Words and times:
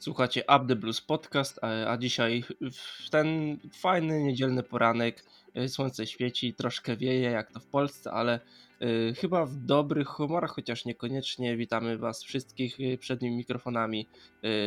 Słuchacie 0.00 0.40
Up 0.56 0.66
the 0.68 0.76
Blues 0.76 1.00
Podcast, 1.00 1.58
a, 1.64 1.90
a 1.92 1.96
dzisiaj 1.98 2.44
w 2.72 3.10
ten 3.10 3.58
fajny 3.72 4.22
niedzielny 4.22 4.62
poranek 4.62 5.24
y, 5.56 5.68
słońce 5.68 6.06
świeci, 6.06 6.54
troszkę 6.54 6.96
wieje 6.96 7.30
jak 7.30 7.52
to 7.52 7.60
w 7.60 7.66
Polsce, 7.66 8.10
ale 8.12 8.40
y, 8.82 9.14
chyba 9.14 9.46
w 9.46 9.56
dobrych 9.56 10.08
humorach, 10.08 10.50
chociaż 10.50 10.84
niekoniecznie. 10.84 11.56
Witamy 11.56 11.98
Was 11.98 12.22
wszystkich 12.24 12.80
y, 12.80 12.98
przed 12.98 13.20
tymi 13.20 13.36
mikrofonami. 13.36 14.06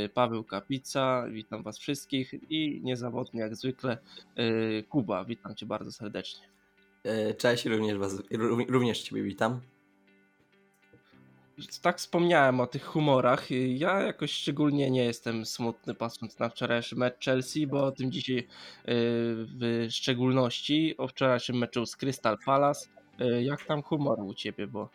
Y, 0.06 0.10
Paweł 0.14 0.44
Kapica, 0.44 1.26
witam 1.32 1.64
Was 1.64 1.78
wszystkich 1.80 2.34
i 2.50 2.82
niezawodnie 2.84 3.42
jak 3.42 3.56
zwykle 3.56 3.98
y, 4.40 4.84
Kuba, 4.90 5.26
witam 5.26 5.56
Cię 5.56 5.66
bardzo 5.66 5.92
serdecznie. 5.92 6.48
E, 7.04 7.34
Cześć, 7.34 7.66
również, 7.66 7.98
was, 7.98 8.16
ró- 8.16 8.70
również 8.70 9.02
Ciebie 9.02 9.24
witam. 9.24 9.62
Tak 11.82 11.98
wspomniałem 11.98 12.60
o 12.60 12.68
tych 12.68 12.86
humorach. 12.86 13.52
Ja 13.68 14.02
jakoś 14.02 14.32
szczególnie 14.32 14.92
nie 14.92 15.04
jestem 15.04 15.46
smutny 15.46 15.96
patrząc 15.96 16.40
na 16.40 16.50
wczorajszy 16.50 16.96
mecz 16.96 17.26
Chelsea, 17.26 17.68
bo 17.68 17.86
o 17.86 17.92
tym 17.92 18.12
dzisiaj 18.12 18.38
y, 18.38 18.46
w 18.86 19.88
szczególności, 19.90 20.98
o 20.98 21.08
wczorajszym 21.08 21.58
meczu 21.58 21.86
z 21.86 21.96
Crystal 21.96 22.38
Palace. 22.46 22.90
Y, 23.22 23.44
Jak 23.44 23.66
tam 23.66 23.82
humor 23.82 24.20
u 24.20 24.34
ciebie, 24.34 24.68
bo, 24.68 24.90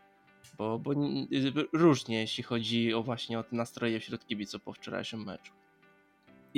bo, 0.59 0.79
bo 0.79 0.93
y, 0.93 1.69
różnie 1.73 2.21
jeśli 2.21 2.45
chodzi 2.45 2.95
o 2.95 3.03
właśnie 3.03 3.39
o 3.39 3.45
nastroje 3.53 4.01
wśród 4.01 4.27
kibiców 4.27 4.63
po 4.63 4.73
wczorajszym 4.73 5.25
meczu. 5.25 5.53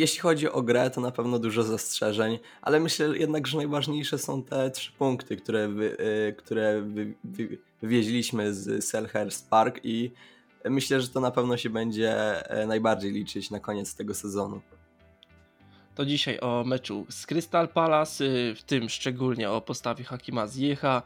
Jeśli 0.01 0.21
chodzi 0.21 0.51
o 0.51 0.63
grę, 0.63 0.91
to 0.91 1.01
na 1.01 1.11
pewno 1.11 1.39
dużo 1.39 1.63
zastrzeżeń, 1.63 2.39
ale 2.63 2.81
myślę 2.81 3.19
jednak, 3.19 3.47
że 3.47 3.57
najważniejsze 3.57 4.19
są 4.19 4.43
te 4.43 4.71
trzy 4.71 4.93
punkty, 4.93 5.37
które, 5.37 5.69
wy, 5.69 5.97
e, 5.99 6.33
które 6.33 6.83
wy, 6.83 7.15
wy, 7.24 7.59
wywieźliśmy 7.83 8.55
z 8.55 8.85
Selhurst 8.85 9.51
Park 9.51 9.80
i 9.85 10.11
myślę, 10.65 11.01
że 11.01 11.09
to 11.09 11.21
na 11.21 11.30
pewno 11.30 11.57
się 11.57 11.71
będzie 11.71 12.13
e, 12.51 12.66
najbardziej 12.66 13.13
liczyć 13.13 13.51
na 13.51 13.61
koniec 13.61 13.95
tego 13.95 14.15
sezonu. 14.15 14.61
To 16.01 16.06
dzisiaj 16.06 16.38
o 16.40 16.65
meczu 16.65 17.06
z 17.10 17.26
Crystal 17.26 17.68
Palace, 17.68 18.24
y, 18.24 18.54
w 18.54 18.62
tym 18.62 18.88
szczególnie 18.88 19.51
o 19.51 19.60
postawie 19.60 20.04
Hakima 20.04 20.48
Ziecha, 20.48 21.02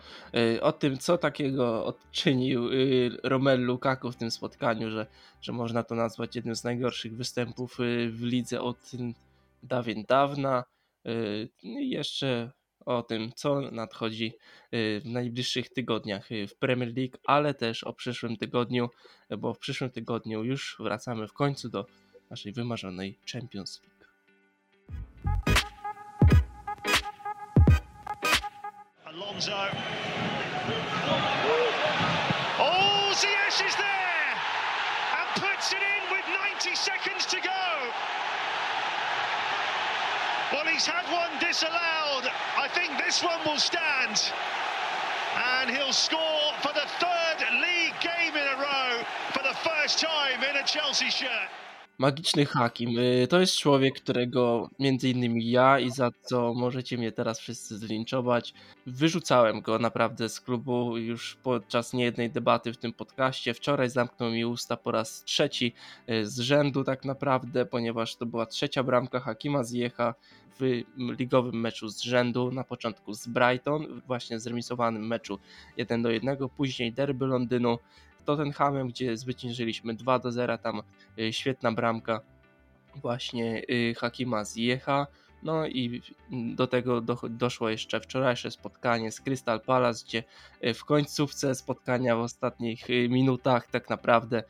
y, 0.56 0.62
o 0.62 0.72
tym 0.72 0.98
co 0.98 1.18
takiego 1.18 1.86
odczynił 1.86 2.72
y, 2.72 3.10
Romelu 3.22 3.64
Lukaku 3.64 4.12
w 4.12 4.16
tym 4.16 4.30
spotkaniu, 4.30 4.90
że, 4.90 5.06
że 5.40 5.52
można 5.52 5.82
to 5.82 5.94
nazwać 5.94 6.36
jednym 6.36 6.56
z 6.56 6.64
najgorszych 6.64 7.16
występów 7.16 7.78
w 8.10 8.22
lidze 8.22 8.60
od 8.60 8.90
dawien 9.62 10.04
dawna. 10.08 10.64
No 11.64 11.80
I 11.80 11.88
jeszcze 11.88 12.50
o 12.86 13.02
tym, 13.02 13.32
co 13.36 13.60
nadchodzi 13.60 14.32
w 14.72 15.02
najbliższych 15.04 15.68
tygodniach 15.68 16.28
w 16.48 16.54
Premier 16.54 16.96
League, 16.96 17.18
ale 17.26 17.54
też 17.54 17.84
o 17.84 17.92
przyszłym 17.92 18.36
tygodniu, 18.36 18.90
bo 19.38 19.54
w 19.54 19.58
przyszłym 19.58 19.90
tygodniu 19.90 20.44
już 20.44 20.76
wracamy 20.80 21.28
w 21.28 21.32
końcu 21.32 21.68
do 21.68 21.86
naszej 22.30 22.52
wymarzonej 22.52 23.18
Champions 23.32 23.82
League. 23.82 23.93
Alonso. 29.16 29.68
Oh, 32.58 33.12
Ziyech 33.14 33.64
is 33.64 33.76
there 33.76 34.26
and 35.18 35.28
puts 35.40 35.70
it 35.70 35.78
in 35.78 36.10
with 36.10 36.24
90 36.52 36.74
seconds 36.74 37.24
to 37.26 37.36
go. 37.40 37.50
Well, 40.52 40.64
he's 40.64 40.86
had 40.86 41.04
one 41.12 41.30
disallowed. 41.38 42.28
I 42.58 42.68
think 42.74 42.98
this 42.98 43.22
one 43.22 43.38
will 43.44 43.58
stand. 43.58 44.32
And 45.60 45.70
he'll 45.70 45.92
score 45.92 46.52
for 46.60 46.72
the 46.72 46.86
third 46.98 47.38
league 47.62 47.94
game 48.00 48.34
in 48.34 48.46
a 48.46 48.56
row 48.56 49.04
for 49.32 49.44
the 49.44 49.54
first 49.62 50.00
time 50.00 50.42
in 50.42 50.56
a 50.56 50.64
Chelsea 50.64 51.10
shirt. 51.10 51.50
Magiczny 51.98 52.46
Hakim. 52.46 52.98
y, 52.98 53.26
To 53.30 53.40
jest 53.40 53.56
człowiek, 53.56 53.94
którego 53.94 54.70
między 54.78 55.08
innymi 55.08 55.50
ja 55.50 55.78
i 55.78 55.90
za 55.90 56.10
co 56.22 56.54
możecie 56.54 56.98
mnie 56.98 57.12
teraz 57.12 57.40
wszyscy 57.40 57.78
zlinczować, 57.78 58.54
wyrzucałem 58.86 59.60
go 59.60 59.78
naprawdę 59.78 60.28
z 60.28 60.40
klubu 60.40 60.96
już 60.98 61.36
podczas 61.42 61.92
niejednej 61.92 62.30
debaty 62.30 62.72
w 62.72 62.76
tym 62.76 62.92
podcaście. 62.92 63.54
Wczoraj 63.54 63.90
zamknął 63.90 64.30
mi 64.30 64.44
usta 64.44 64.76
po 64.76 64.90
raz 64.90 65.24
trzeci 65.24 65.72
y, 66.10 66.26
z 66.26 66.38
rzędu 66.38 66.84
tak 66.84 67.04
naprawdę, 67.04 67.66
ponieważ 67.66 68.16
to 68.16 68.26
była 68.26 68.46
trzecia 68.46 68.82
bramka 68.82 69.20
Hakima 69.20 69.64
Zjecha 69.64 70.14
w 70.60 70.82
ligowym 71.18 71.60
meczu 71.60 71.88
z 71.88 72.02
rzędu. 72.02 72.52
Na 72.52 72.64
początku 72.64 73.14
z 73.14 73.26
Brighton, 73.26 74.00
właśnie 74.06 74.40
zremisowanym 74.40 75.06
meczu 75.06 75.38
1 75.76 76.02
do 76.02 76.10
1, 76.10 76.36
później 76.56 76.92
derby 76.92 77.26
Londynu 77.26 77.78
Tottenhamem, 78.24 78.88
gdzie 78.88 79.16
zwyciężyliśmy 79.16 79.94
2 79.94 80.18
do 80.18 80.32
0, 80.32 80.58
tam 80.58 80.82
y, 81.18 81.32
świetna 81.32 81.72
bramka 81.72 82.20
właśnie 82.96 83.62
y, 83.70 83.94
Hakima 83.98 84.44
Ziecha. 84.44 85.06
No 85.42 85.66
i 85.66 86.02
do 86.30 86.66
tego 86.66 87.00
do, 87.00 87.18
doszło 87.30 87.70
jeszcze 87.70 88.00
wczorajsze 88.00 88.50
spotkanie 88.50 89.12
z 89.12 89.20
Crystal 89.20 89.60
Palace, 89.60 90.04
gdzie 90.04 90.24
y, 90.64 90.74
w 90.74 90.84
końcówce 90.84 91.54
spotkania 91.54 92.16
w 92.16 92.20
ostatnich 92.20 92.86
minutach 93.08 93.66
tak 93.66 93.90
naprawdę 93.90 94.42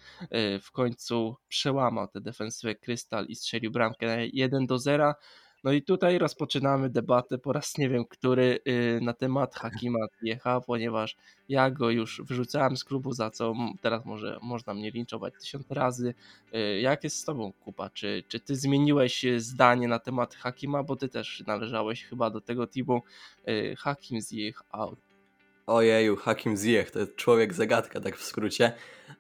w 0.62 0.70
końcu 0.72 1.36
przełamał 1.48 2.08
tę 2.08 2.20
defensywę 2.20 2.74
Crystal 2.74 3.26
i 3.26 3.34
strzelił 3.34 3.70
bramkę 3.70 4.06
na 4.06 4.16
1 4.32 4.66
do 4.66 4.78
0. 4.78 5.14
No 5.64 5.72
i 5.72 5.82
tutaj 5.82 6.18
rozpoczynamy 6.18 6.90
debatę 6.90 7.38
po 7.38 7.52
raz 7.52 7.78
nie 7.78 7.88
wiem 7.88 8.04
który 8.04 8.58
y, 8.68 9.00
na 9.02 9.12
temat 9.12 9.54
Hakima 9.54 9.98
Ziecha, 10.24 10.60
ponieważ 10.60 11.16
ja 11.48 11.70
go 11.70 11.90
już 11.90 12.22
wyrzucałem 12.24 12.76
z 12.76 12.84
klubu, 12.84 13.12
za 13.12 13.30
co 13.30 13.54
teraz 13.80 14.04
może 14.04 14.38
można 14.42 14.74
mnie 14.74 14.90
linczować 14.90 15.34
tysiąc 15.40 15.70
razy. 15.70 16.14
Y, 16.54 16.80
Jak 16.80 17.04
jest 17.04 17.16
z 17.16 17.24
tobą, 17.24 17.52
Kuba? 17.52 17.90
Czy, 17.90 18.22
czy 18.28 18.40
ty 18.40 18.56
zmieniłeś 18.56 19.24
y, 19.24 19.40
zdanie 19.40 19.88
na 19.88 19.98
temat 19.98 20.34
Hakima, 20.34 20.82
bo 20.82 20.96
ty 20.96 21.08
też 21.08 21.44
należałeś 21.46 22.04
chyba 22.04 22.30
do 22.30 22.40
tego 22.40 22.66
teamu 22.66 23.02
Hakim 23.78 24.20
Ziyech 24.20 24.62
out. 24.72 24.98
Ojeju, 25.66 26.16
Hakim 26.16 26.56
Ziyech 26.56 26.90
to 26.90 26.98
jest 26.98 27.16
człowiek 27.16 27.54
zagadka, 27.54 28.00
tak 28.00 28.16
w 28.16 28.24
skrócie, 28.24 28.72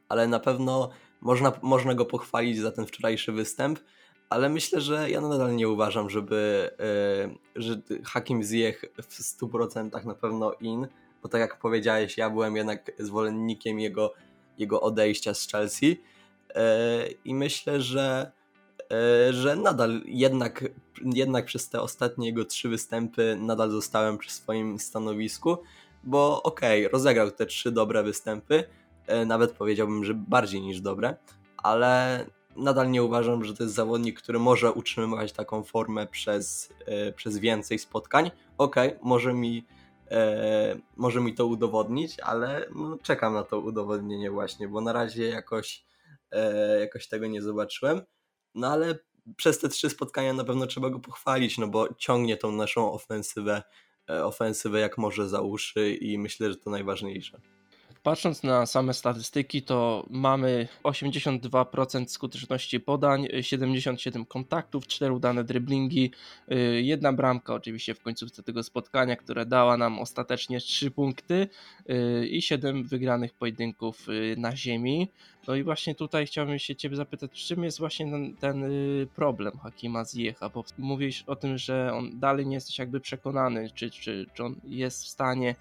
ale 0.08 0.28
na 0.28 0.40
pewno 0.40 0.90
można, 1.20 1.52
można 1.62 1.94
go 1.94 2.04
pochwalić 2.04 2.58
za 2.58 2.72
ten 2.72 2.86
wczorajszy 2.86 3.32
występ, 3.32 3.78
ale 4.30 4.48
myślę, 4.48 4.80
że 4.80 5.10
ja 5.10 5.20
nadal 5.20 5.56
nie 5.56 5.68
uważam, 5.68 6.10
żeby 6.10 6.70
e, 6.80 7.60
że 7.60 7.80
Hakim 8.04 8.42
Ziyech 8.42 8.84
w 9.02 9.22
100% 9.40 10.04
na 10.04 10.14
pewno 10.14 10.52
in, 10.52 10.86
bo 11.22 11.28
tak 11.28 11.40
jak 11.40 11.58
powiedziałeś, 11.58 12.18
ja 12.18 12.30
byłem 12.30 12.56
jednak 12.56 12.92
zwolennikiem 12.98 13.80
jego, 13.80 14.14
jego 14.58 14.80
odejścia 14.80 15.34
z 15.34 15.48
Chelsea. 15.48 16.02
E, 16.54 17.06
i 17.24 17.34
myślę, 17.34 17.80
że 17.80 18.32
e, 18.92 19.32
że 19.32 19.56
nadal 19.56 20.00
jednak, 20.06 20.64
jednak 21.04 21.44
przez 21.44 21.68
te 21.68 21.80
ostatnie 21.80 22.26
jego 22.26 22.44
trzy 22.44 22.68
występy 22.68 23.36
nadal 23.40 23.70
zostałem 23.70 24.18
przy 24.18 24.30
swoim 24.30 24.78
stanowisku, 24.78 25.56
bo 26.04 26.42
okej, 26.42 26.88
rozegrał 26.88 27.30
te 27.30 27.46
trzy 27.46 27.72
dobre 27.72 28.02
występy, 28.02 28.64
nawet 29.26 29.52
powiedziałbym, 29.52 30.04
że 30.04 30.14
bardziej 30.14 30.60
niż 30.60 30.80
dobre, 30.80 31.16
ale 31.56 32.26
nadal 32.56 32.90
nie 32.90 33.02
uważam, 33.02 33.44
że 33.44 33.54
to 33.54 33.62
jest 33.62 33.74
zawodnik, 33.74 34.22
który 34.22 34.38
może 34.38 34.72
utrzymywać 34.72 35.32
taką 35.32 35.62
formę 35.62 36.06
przez, 36.06 36.72
e, 36.86 37.12
przez 37.12 37.38
więcej 37.38 37.78
spotkań. 37.78 38.30
Okej, 38.58 38.96
może 39.02 39.34
mi 39.34 39.64
e, 40.10 40.76
może 40.96 41.20
mi 41.20 41.34
to 41.34 41.46
udowodnić, 41.46 42.20
ale 42.20 42.66
no, 42.74 42.98
czekam 43.02 43.34
na 43.34 43.42
to 43.42 43.60
udowodnienie 43.60 44.30
właśnie, 44.30 44.68
bo 44.68 44.80
na 44.80 44.92
razie 44.92 45.28
jakoś, 45.28 45.84
e, 46.30 46.80
jakoś 46.80 47.08
tego 47.08 47.26
nie 47.26 47.42
zobaczyłem. 47.42 48.02
No 48.54 48.68
ale 48.68 48.98
przez 49.36 49.58
te 49.58 49.68
trzy 49.68 49.90
spotkania 49.90 50.32
na 50.32 50.44
pewno 50.44 50.66
trzeba 50.66 50.90
go 50.90 50.98
pochwalić, 50.98 51.58
no 51.58 51.68
bo 51.68 51.94
ciągnie 51.94 52.36
tą 52.36 52.52
naszą 52.52 52.92
ofensywę, 52.92 53.62
ofensywę 54.08 54.80
jak 54.80 54.98
może 54.98 55.28
za 55.28 55.40
uszy 55.40 55.94
i 55.94 56.18
myślę, 56.18 56.50
że 56.50 56.56
to 56.56 56.70
najważniejsze. 56.70 57.40
Patrząc 58.04 58.42
na 58.42 58.66
same 58.66 58.94
statystyki, 58.94 59.62
to 59.62 60.06
mamy 60.10 60.68
82% 60.82 62.08
skuteczności 62.08 62.80
podań, 62.80 63.26
77 63.40 64.24
kontaktów, 64.24 64.86
4 64.86 65.12
udane 65.12 65.44
driblingi, 65.44 66.10
y, 66.52 66.82
jedna 66.82 67.12
bramka 67.12 67.54
oczywiście 67.54 67.94
w 67.94 68.02
końcówce 68.02 68.42
tego 68.42 68.62
spotkania, 68.62 69.16
która 69.16 69.44
dała 69.44 69.76
nam 69.76 69.98
ostatecznie 69.98 70.60
3 70.60 70.90
punkty 70.90 71.48
y, 71.90 72.26
i 72.26 72.42
7 72.42 72.84
wygranych 72.84 73.34
pojedynków 73.34 74.08
y, 74.08 74.34
na 74.38 74.56
ziemi. 74.56 75.08
No 75.48 75.54
i 75.54 75.62
właśnie 75.62 75.94
tutaj 75.94 76.26
chciałbym 76.26 76.58
się 76.58 76.76
Ciebie 76.76 76.96
zapytać, 76.96 77.30
czym 77.30 77.64
jest 77.64 77.78
właśnie 77.78 78.10
ten, 78.10 78.36
ten 78.36 78.64
problem 79.14 79.58
Hakima 79.58 80.04
Ziecha, 80.04 80.48
bo 80.48 80.64
mówisz 80.78 81.24
o 81.26 81.36
tym, 81.36 81.58
że 81.58 81.92
on 81.94 82.20
dalej 82.20 82.46
nie 82.46 82.54
jesteś 82.54 82.78
jakby 82.78 83.00
przekonany, 83.00 83.70
czy, 83.74 83.90
czy, 83.90 84.26
czy 84.34 84.44
on 84.44 84.54
jest 84.64 85.04
w 85.04 85.08
stanie 85.08 85.54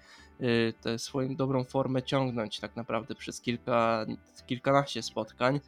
tę 0.80 0.98
swoją 0.98 1.36
dobrą 1.36 1.64
formę 1.64 2.02
ciągnąć 2.02 2.60
tak 2.60 2.76
naprawdę 2.76 3.14
przez 3.14 3.40
kilka, 3.40 4.06
kilkanaście 4.46 5.02
spotkań. 5.02 5.60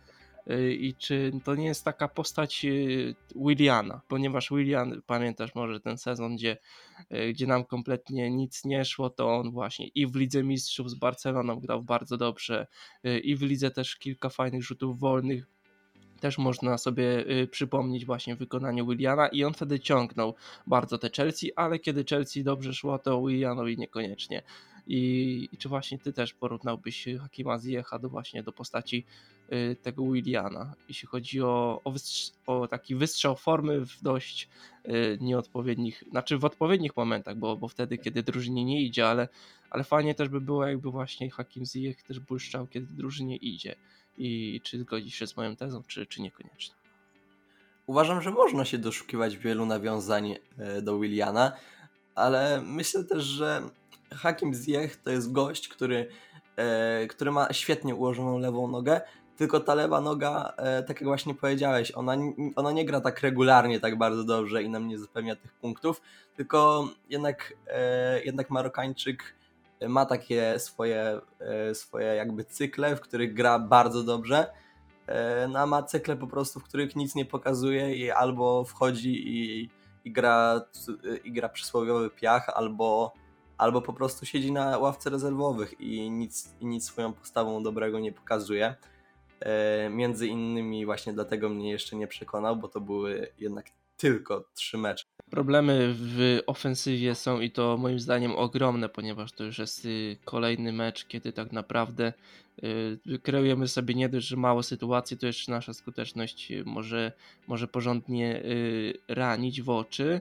Y, 0.50 0.74
I 0.74 0.94
czy 0.94 1.32
to 1.44 1.54
nie 1.54 1.66
jest 1.66 1.84
taka 1.84 2.08
postać 2.08 2.64
y, 2.64 3.14
Williana, 3.36 4.00
ponieważ 4.08 4.50
Willian, 4.50 5.02
pamiętasz 5.06 5.54
może 5.54 5.80
ten 5.80 5.98
sezon, 5.98 6.36
gdzie, 6.36 6.56
y, 7.12 7.32
gdzie 7.32 7.46
nam 7.46 7.64
kompletnie 7.64 8.30
nic 8.30 8.64
nie 8.64 8.84
szło, 8.84 9.10
to 9.10 9.36
on 9.36 9.50
właśnie 9.50 9.88
i 9.88 10.06
w 10.06 10.16
Lidze 10.16 10.42
Mistrzów 10.42 10.90
z 10.90 10.94
Barceloną 10.94 11.60
grał 11.60 11.82
bardzo 11.82 12.16
dobrze, 12.16 12.66
y, 13.06 13.18
i 13.18 13.36
w 13.36 13.42
Lidze 13.42 13.70
też 13.70 13.96
kilka 13.96 14.28
fajnych 14.28 14.62
rzutów 14.62 15.00
wolnych 15.00 15.55
też 16.20 16.38
można 16.38 16.78
sobie 16.78 17.30
y, 17.30 17.48
przypomnieć 17.48 18.06
właśnie 18.06 18.36
wykonanie 18.36 18.84
Williana 18.84 19.28
i 19.28 19.44
on 19.44 19.54
wtedy 19.54 19.80
ciągnął 19.80 20.34
bardzo 20.66 20.98
te 20.98 21.10
Chelsea, 21.16 21.52
ale 21.56 21.78
kiedy 21.78 22.04
Chelsea 22.04 22.44
dobrze 22.44 22.74
szło, 22.74 22.98
to 22.98 23.22
Willianowi 23.22 23.78
niekoniecznie. 23.78 24.42
I, 24.86 25.48
i 25.52 25.56
czy 25.56 25.68
właśnie 25.68 25.98
ty 25.98 26.12
też 26.12 26.34
porównałbyś 26.34 27.08
Hakima 27.20 27.58
Ziecha 27.58 27.98
do 27.98 28.08
właśnie 28.08 28.42
do 28.42 28.52
postaci 28.52 29.04
y, 29.52 29.76
tego 29.82 30.12
Williana, 30.12 30.74
jeśli 30.88 31.08
chodzi 31.08 31.42
o, 31.42 31.80
o, 31.84 31.94
o, 32.46 32.68
taki 32.68 32.94
wystrzał 32.94 33.36
formy 33.36 33.86
w 33.86 34.02
dość 34.02 34.48
y, 34.88 35.18
nieodpowiednich, 35.20 36.04
znaczy 36.10 36.38
w 36.38 36.44
odpowiednich 36.44 36.96
momentach, 36.96 37.36
bo, 37.36 37.56
bo 37.56 37.68
wtedy, 37.68 37.98
kiedy 37.98 38.22
drużynie 38.22 38.64
nie 38.64 38.82
idzie, 38.82 39.08
ale, 39.08 39.28
ale 39.70 39.84
fajnie 39.84 40.14
też 40.14 40.28
by 40.28 40.40
było, 40.40 40.66
jakby 40.66 40.90
właśnie 40.90 41.30
Hakim 41.30 41.64
Ziyech 41.64 42.02
też 42.02 42.20
błyszczał, 42.20 42.66
kiedy 42.66 42.86
drużynie 42.94 43.36
idzie. 43.36 43.76
I 44.18 44.60
czy 44.64 44.78
zgodzisz 44.78 45.14
się 45.14 45.26
z 45.26 45.36
moją 45.36 45.56
tezą, 45.56 45.82
czy, 45.88 46.06
czy 46.06 46.22
niekoniecznie? 46.22 46.74
Uważam, 47.86 48.22
że 48.22 48.30
można 48.30 48.64
się 48.64 48.78
doszukiwać 48.78 49.36
wielu 49.36 49.66
nawiązań 49.66 50.36
e, 50.58 50.82
do 50.82 50.98
Williana, 50.98 51.52
ale 52.14 52.62
myślę 52.62 53.04
też, 53.04 53.24
że 53.24 53.62
Hakim 54.14 54.54
Ziyech 54.54 54.96
to 54.96 55.10
jest 55.10 55.32
gość, 55.32 55.68
który, 55.68 56.08
e, 56.56 57.06
który 57.06 57.30
ma 57.30 57.52
świetnie 57.52 57.94
ułożoną 57.94 58.38
lewą 58.38 58.68
nogę, 58.68 59.00
tylko 59.36 59.60
ta 59.60 59.74
lewa 59.74 60.00
noga, 60.00 60.52
e, 60.56 60.82
tak 60.82 61.00
jak 61.00 61.04
właśnie 61.04 61.34
powiedziałeś, 61.34 61.90
ona, 61.90 62.16
ona 62.56 62.72
nie 62.72 62.84
gra 62.84 63.00
tak 63.00 63.20
regularnie, 63.20 63.80
tak 63.80 63.98
bardzo 63.98 64.24
dobrze 64.24 64.62
i 64.62 64.68
nam 64.68 64.88
nie 64.88 64.98
zapewnia 64.98 65.36
tych 65.36 65.52
punktów, 65.52 66.02
tylko 66.36 66.88
jednak, 67.08 67.52
jednak 68.24 68.50
Marokańczyk 68.50 69.34
ma 69.88 70.06
takie 70.06 70.58
swoje, 70.58 71.20
e, 71.40 71.74
swoje 71.74 72.06
jakby 72.06 72.44
cykle, 72.44 72.96
w 72.96 73.00
których 73.00 73.34
gra 73.34 73.58
bardzo 73.58 74.02
dobrze, 74.02 74.50
e, 75.06 75.48
no, 75.48 75.58
a 75.58 75.66
ma 75.66 75.82
cykle 75.82 76.16
po 76.16 76.26
prostu, 76.26 76.60
w 76.60 76.64
których 76.64 76.96
nic 76.96 77.14
nie 77.14 77.24
pokazuje 77.24 77.96
i 77.96 78.10
albo 78.10 78.64
wchodzi 78.64 79.28
i, 79.28 79.70
i, 80.04 80.12
gra, 80.12 80.60
i 81.24 81.32
gra 81.32 81.48
przysłowiowy 81.48 82.10
piach, 82.10 82.48
albo, 82.48 83.12
albo 83.58 83.82
po 83.82 83.92
prostu 83.92 84.26
siedzi 84.26 84.52
na 84.52 84.78
ławce 84.78 85.10
rezerwowych 85.10 85.80
i 85.80 86.10
nic, 86.10 86.54
i 86.60 86.66
nic 86.66 86.84
swoją 86.84 87.12
postawą 87.12 87.62
dobrego 87.62 87.98
nie 87.98 88.12
pokazuje. 88.12 88.74
E, 89.40 89.90
między 89.90 90.26
innymi 90.26 90.86
właśnie 90.86 91.12
dlatego 91.12 91.48
mnie 91.48 91.70
jeszcze 91.70 91.96
nie 91.96 92.06
przekonał, 92.06 92.56
bo 92.56 92.68
to 92.68 92.80
były 92.80 93.32
jednak 93.38 93.66
tylko 93.96 94.44
trzy 94.54 94.78
mecze. 94.78 95.04
Problemy 95.30 95.94
w 95.94 96.40
ofensywie 96.46 97.14
są 97.14 97.40
i 97.40 97.50
to 97.50 97.76
moim 97.76 98.00
zdaniem 98.00 98.36
ogromne, 98.36 98.88
ponieważ 98.88 99.32
to 99.32 99.44
już 99.44 99.58
jest 99.58 99.84
y, 99.84 100.16
kolejny 100.24 100.72
mecz, 100.72 101.04
kiedy 101.04 101.32
tak 101.32 101.52
naprawdę 101.52 102.12
y, 102.64 103.18
kreujemy 103.22 103.68
sobie 103.68 103.94
nie 103.94 104.08
dość, 104.08 104.34
mało 104.34 104.62
sytuacji, 104.62 105.18
to 105.18 105.26
jeszcze 105.26 105.52
nasza 105.52 105.74
skuteczność 105.74 106.52
może, 106.64 107.12
może 107.46 107.68
porządnie 107.68 108.42
y, 108.44 108.98
ranić 109.08 109.62
w 109.62 109.70
oczy. 109.70 110.20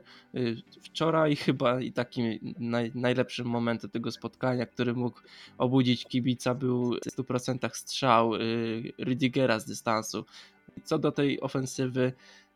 Wczoraj 0.82 1.36
chyba 1.46 1.82
i 1.82 1.92
takim 1.92 2.54
naj, 2.60 2.92
najlepszym 2.96 3.48
momentem 3.48 3.90
tego 3.90 4.12
spotkania, 4.12 4.66
który 4.66 4.94
mógł 4.94 5.20
obudzić 5.58 6.06
kibica 6.06 6.56
był 6.56 6.94
w 6.94 7.18
100% 7.18 7.70
strzał 7.74 8.32
Rydigera 8.98 9.60
z 9.60 9.66
dystansu. 9.66 10.26
Co 10.84 11.00
do 11.00 11.12
tej 11.12 11.42
ofensywy, 11.42 12.14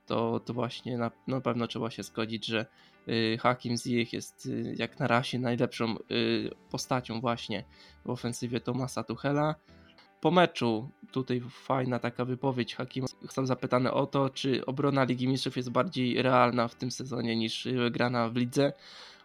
to, 0.10 0.40
to 0.40 0.54
właśnie 0.54 0.98
na, 0.98 1.12
na 1.28 1.42
pewno 1.42 1.68
trzeba 1.68 1.90
się 1.92 2.04
zgodzić, 2.04 2.46
że 2.46 2.66
y, 3.08 3.38
Hakim 3.42 3.78
Ziyech 3.78 4.14
jest 4.14 4.46
y, 4.46 4.76
jak 4.78 5.00
na 5.00 5.08
razie 5.08 5.40
najlepszą 5.40 5.96
y, 6.12 6.50
postacią 6.70 7.22
właśnie 7.22 7.64
w 8.06 8.10
ofensywie 8.10 8.60
Tomasa 8.60 9.04
Tuchela. 9.04 9.56
Po 10.22 10.32
meczu 10.32 10.90
tutaj 11.12 11.42
fajna 11.50 12.00
taka 12.00 12.26
wypowiedź 12.26 12.76
Hakima. 12.76 13.08
Został 13.22 13.46
zapytany 13.46 13.92
o 13.92 14.06
to, 14.06 14.30
czy 14.30 14.66
obrona 14.66 15.04
Ligi 15.04 15.28
Mistrzów 15.28 15.58
jest 15.58 15.70
bardziej 15.70 16.22
realna 16.22 16.68
w 16.68 16.76
tym 16.76 16.92
sezonie 16.92 17.36
niż 17.36 17.68
grana 17.92 18.30
w 18.30 18.36
lidze. 18.36 18.74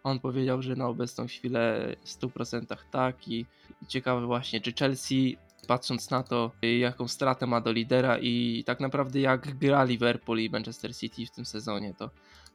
On 0.03 0.21
powiedział, 0.21 0.63
że 0.63 0.77
na 0.77 0.89
obecną 0.89 1.27
chwilę 1.27 1.97
w 2.05 2.09
100% 2.09 2.77
tak 2.91 3.29
i 3.29 3.47
ciekawe 3.89 4.27
właśnie, 4.27 4.61
czy 4.61 4.73
Chelsea 4.73 5.37
patrząc 5.65 6.11
na 6.11 6.23
to, 6.23 6.53
jaką 6.79 7.09
stratę 7.09 7.47
ma 7.47 7.61
do 7.61 7.73
lidera 7.73 8.19
i 8.19 8.65
tak 8.67 8.81
naprawdę 8.81 9.21
jak 9.21 9.59
gra 9.59 9.85
Liverpool 9.85 10.39
i 10.41 10.51
Manchester 10.51 10.97
City 10.97 11.27
w 11.27 11.31
tym 11.31 11.45
sezonie, 11.45 11.95
to, 11.99 12.11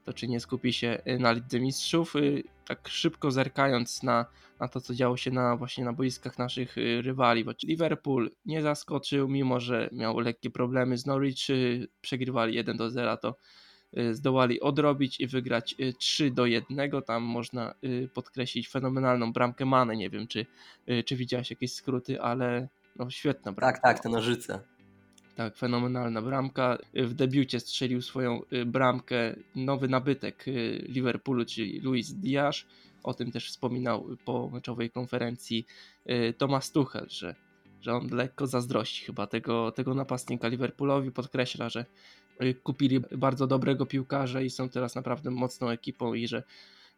to 0.05 0.13
czy 0.13 0.27
nie 0.27 0.39
skupi 0.39 0.73
się 0.73 1.01
na 1.19 1.31
Lidze 1.31 1.59
Mistrzów, 1.59 2.15
y, 2.15 2.43
tak 2.67 2.87
szybko 2.87 3.31
zerkając 3.31 4.03
na, 4.03 4.25
na 4.59 4.67
to, 4.67 4.81
co 4.81 4.93
działo 4.93 5.17
się 5.17 5.31
na, 5.31 5.57
właśnie 5.57 5.85
na 5.85 5.93
boiskach 5.93 6.37
naszych 6.37 6.77
y, 6.77 7.01
rywali, 7.01 7.45
bo 7.45 7.51
Liverpool 7.63 8.31
nie 8.45 8.61
zaskoczył, 8.61 9.27
mimo 9.27 9.59
że 9.59 9.89
miał 9.91 10.19
lekkie 10.19 10.49
problemy 10.49 10.97
z 10.97 11.05
Norwich, 11.05 11.49
y, 11.49 11.87
przegrywali 12.01 12.55
1 12.55 12.77
do 12.77 12.89
0, 12.89 13.17
to 13.17 13.35
zdołali 14.11 14.59
odrobić 14.61 15.19
i 15.19 15.27
wygrać 15.27 15.75
3 15.97 16.31
do 16.31 16.45
1. 16.45 16.91
Tam 17.07 17.23
można 17.23 17.73
podkreślić 18.13 18.69
fenomenalną 18.69 19.33
bramkę 19.33 19.65
Mane. 19.65 19.95
Nie 19.95 20.09
wiem, 20.09 20.27
czy, 20.27 20.45
czy 21.05 21.15
widziałeś 21.15 21.49
jakieś 21.49 21.73
skróty, 21.73 22.21
ale 22.21 22.67
no 22.99 23.09
świetna 23.09 23.51
bramka. 23.51 23.81
Tak, 23.81 23.83
tak, 23.83 24.03
te 24.03 24.09
nożyce. 24.09 24.59
Tak, 25.35 25.57
fenomenalna 25.57 26.21
bramka. 26.21 26.77
W 26.93 27.13
debiucie 27.13 27.59
strzelił 27.59 28.01
swoją 28.01 28.41
y, 28.53 28.65
bramkę 28.65 29.35
nowy 29.55 29.87
nabytek 29.87 30.47
y, 30.47 30.85
Liverpoolu, 30.89 31.45
czyli 31.45 31.79
Luis 31.79 32.13
Diaz. 32.13 32.65
O 33.03 33.13
tym 33.13 33.31
też 33.31 33.49
wspominał 33.49 34.07
po 34.25 34.49
meczowej 34.49 34.89
konferencji 34.89 35.65
y, 36.09 36.33
Thomas 36.37 36.71
Tuchel, 36.71 37.05
że, 37.09 37.35
że 37.81 37.93
on 37.93 38.07
lekko 38.11 38.47
zazdrości 38.47 39.05
chyba 39.05 39.27
tego, 39.27 39.71
tego 39.71 39.93
napastnika 39.93 40.47
Liverpoolowi. 40.47 41.11
Podkreśla, 41.11 41.69
że 41.69 41.85
kupili 42.63 42.99
bardzo 42.99 43.47
dobrego 43.47 43.85
piłkarza 43.85 44.41
i 44.41 44.49
są 44.49 44.69
teraz 44.69 44.95
naprawdę 44.95 45.31
mocną 45.31 45.69
ekipą 45.69 46.13
i 46.13 46.27
że 46.27 46.43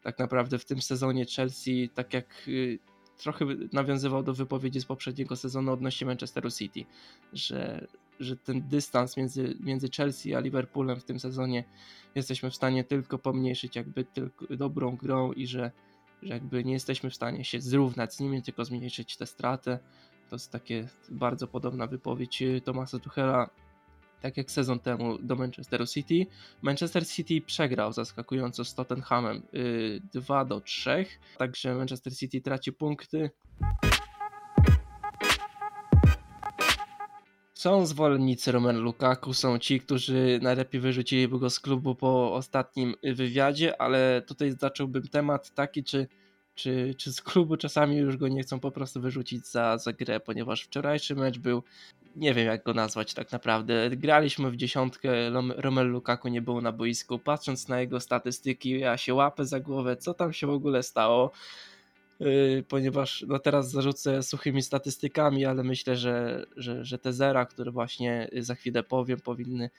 tak 0.02 0.18
naprawdę 0.18 0.58
w 0.58 0.64
tym 0.64 0.82
sezonie 0.82 1.26
Chelsea, 1.36 1.88
tak 1.94 2.14
jak 2.14 2.26
trochę 3.22 3.44
nawiązywał 3.72 4.22
do 4.22 4.34
wypowiedzi 4.34 4.80
z 4.80 4.84
poprzedniego 4.84 5.36
sezonu 5.36 5.72
odnośnie 5.72 6.06
Manchesteru 6.06 6.50
City, 6.50 6.84
że, 7.32 7.86
że 8.20 8.36
ten 8.36 8.68
dystans 8.68 9.16
między, 9.16 9.56
między 9.60 9.88
Chelsea 9.96 10.34
a 10.34 10.40
Liverpoolem 10.40 11.00
w 11.00 11.04
tym 11.04 11.20
sezonie 11.20 11.64
jesteśmy 12.14 12.50
w 12.50 12.54
stanie 12.54 12.84
tylko 12.84 13.18
pomniejszyć 13.18 13.76
jakby 13.76 14.04
tylko 14.04 14.56
dobrą 14.56 14.96
grą 14.96 15.32
i 15.32 15.46
że, 15.46 15.70
że 16.22 16.34
jakby 16.34 16.64
nie 16.64 16.72
jesteśmy 16.72 17.10
w 17.10 17.14
stanie 17.14 17.44
się 17.44 17.60
zrównać 17.60 18.14
z 18.14 18.20
nimi, 18.20 18.42
tylko 18.42 18.64
zmniejszyć 18.64 19.16
tę 19.16 19.26
stratę. 19.26 19.78
To 20.30 20.36
jest 20.36 20.50
takie 20.50 20.88
bardzo 21.10 21.46
podobna 21.46 21.86
wypowiedź 21.86 22.42
Tomasa 22.64 22.98
Tuchela 22.98 23.50
tak 24.22 24.36
jak 24.36 24.50
sezon 24.50 24.78
temu 24.78 25.18
do 25.18 25.36
Manchesteru 25.36 25.86
City. 25.86 26.26
Manchester 26.62 27.06
City 27.06 27.40
przegrał 27.40 27.92
zaskakująco 27.92 28.64
z 28.64 28.74
Tottenhamem 28.74 29.42
2 30.14 30.42
y, 30.42 30.46
do 30.46 30.60
3, 30.60 31.06
także 31.38 31.74
Manchester 31.74 32.16
City 32.16 32.40
traci 32.40 32.72
punkty. 32.72 33.30
Są 37.54 37.86
zwolennicy 37.86 38.52
Roman 38.52 38.76
Lukaku, 38.76 39.34
są 39.34 39.58
ci, 39.58 39.80
którzy 39.80 40.38
najlepiej 40.42 40.80
wyrzuciliby 40.80 41.38
go 41.38 41.50
z 41.50 41.60
klubu 41.60 41.94
po 41.94 42.34
ostatnim 42.34 42.94
wywiadzie, 43.02 43.80
ale 43.80 44.22
tutaj 44.26 44.52
zacząłbym 44.58 45.08
temat 45.08 45.54
taki, 45.54 45.84
czy, 45.84 46.08
czy, 46.54 46.94
czy 46.98 47.12
z 47.12 47.22
klubu 47.22 47.56
czasami 47.56 47.96
już 47.96 48.16
go 48.16 48.28
nie 48.28 48.42
chcą 48.42 48.60
po 48.60 48.70
prostu 48.70 49.00
wyrzucić 49.00 49.46
za, 49.46 49.78
za 49.78 49.92
grę, 49.92 50.20
ponieważ 50.20 50.62
wczorajszy 50.62 51.14
mecz 51.14 51.38
był 51.38 51.62
nie 52.16 52.34
wiem 52.34 52.46
jak 52.46 52.62
go 52.64 52.74
nazwać 52.74 53.14
tak 53.14 53.32
naprawdę. 53.32 53.90
Graliśmy 53.90 54.50
w 54.50 54.56
dziesiątkę, 54.56 55.30
Romelu 55.56 55.90
Lukaku 55.90 56.28
nie 56.28 56.42
było 56.42 56.60
na 56.60 56.72
boisku. 56.72 57.18
Patrząc 57.18 57.68
na 57.68 57.80
jego 57.80 58.00
statystyki, 58.00 58.80
ja 58.80 58.96
się 58.96 59.14
łapę 59.14 59.44
za 59.44 59.60
głowę, 59.60 59.96
co 59.96 60.14
tam 60.14 60.32
się 60.32 60.46
w 60.46 60.50
ogóle 60.50 60.82
stało. 60.82 61.30
Yy, 62.20 62.64
ponieważ 62.68 63.24
no 63.28 63.38
teraz 63.38 63.70
zarzucę 63.70 64.22
suchymi 64.22 64.62
statystykami, 64.62 65.44
ale 65.44 65.64
myślę, 65.64 65.96
że, 65.96 66.46
że, 66.56 66.84
że 66.84 66.98
te 66.98 67.12
zera, 67.12 67.46
które 67.46 67.70
właśnie 67.70 68.28
za 68.36 68.54
chwilę 68.54 68.82
powiem, 68.82 69.20
powinny 69.20 69.70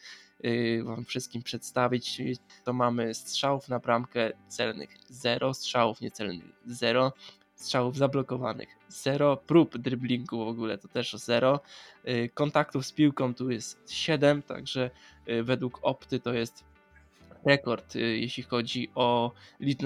yy, 0.43 0.83
Wam 0.83 1.05
wszystkim 1.05 1.43
przedstawić. 1.43 2.21
To 2.63 2.73
mamy 2.73 3.13
strzałów 3.13 3.69
na 3.69 3.79
bramkę 3.79 4.31
celnych 4.47 4.89
0, 5.09 5.53
strzałów 5.53 6.01
niecelnych 6.01 6.43
0, 6.65 7.13
strzałów 7.63 7.98
zablokowanych, 7.98 8.70
zero 8.89 9.38
prób 9.38 9.77
driblingu 9.77 10.46
w 10.46 10.48
ogóle, 10.48 10.77
to 10.77 10.88
też 10.88 11.13
zero. 11.13 11.60
Y, 12.08 12.29
kontaktów 12.34 12.86
z 12.86 12.91
piłką 12.91 13.34
tu 13.34 13.51
jest 13.51 13.91
7, 13.91 14.41
także 14.41 14.89
y, 15.29 15.43
według 15.43 15.79
Opty 15.82 16.20
to 16.20 16.34
jest 16.34 16.63
rekord, 17.46 17.96
y, 17.96 18.00
jeśli 18.00 18.43
chodzi 18.43 18.91
o 18.96 19.32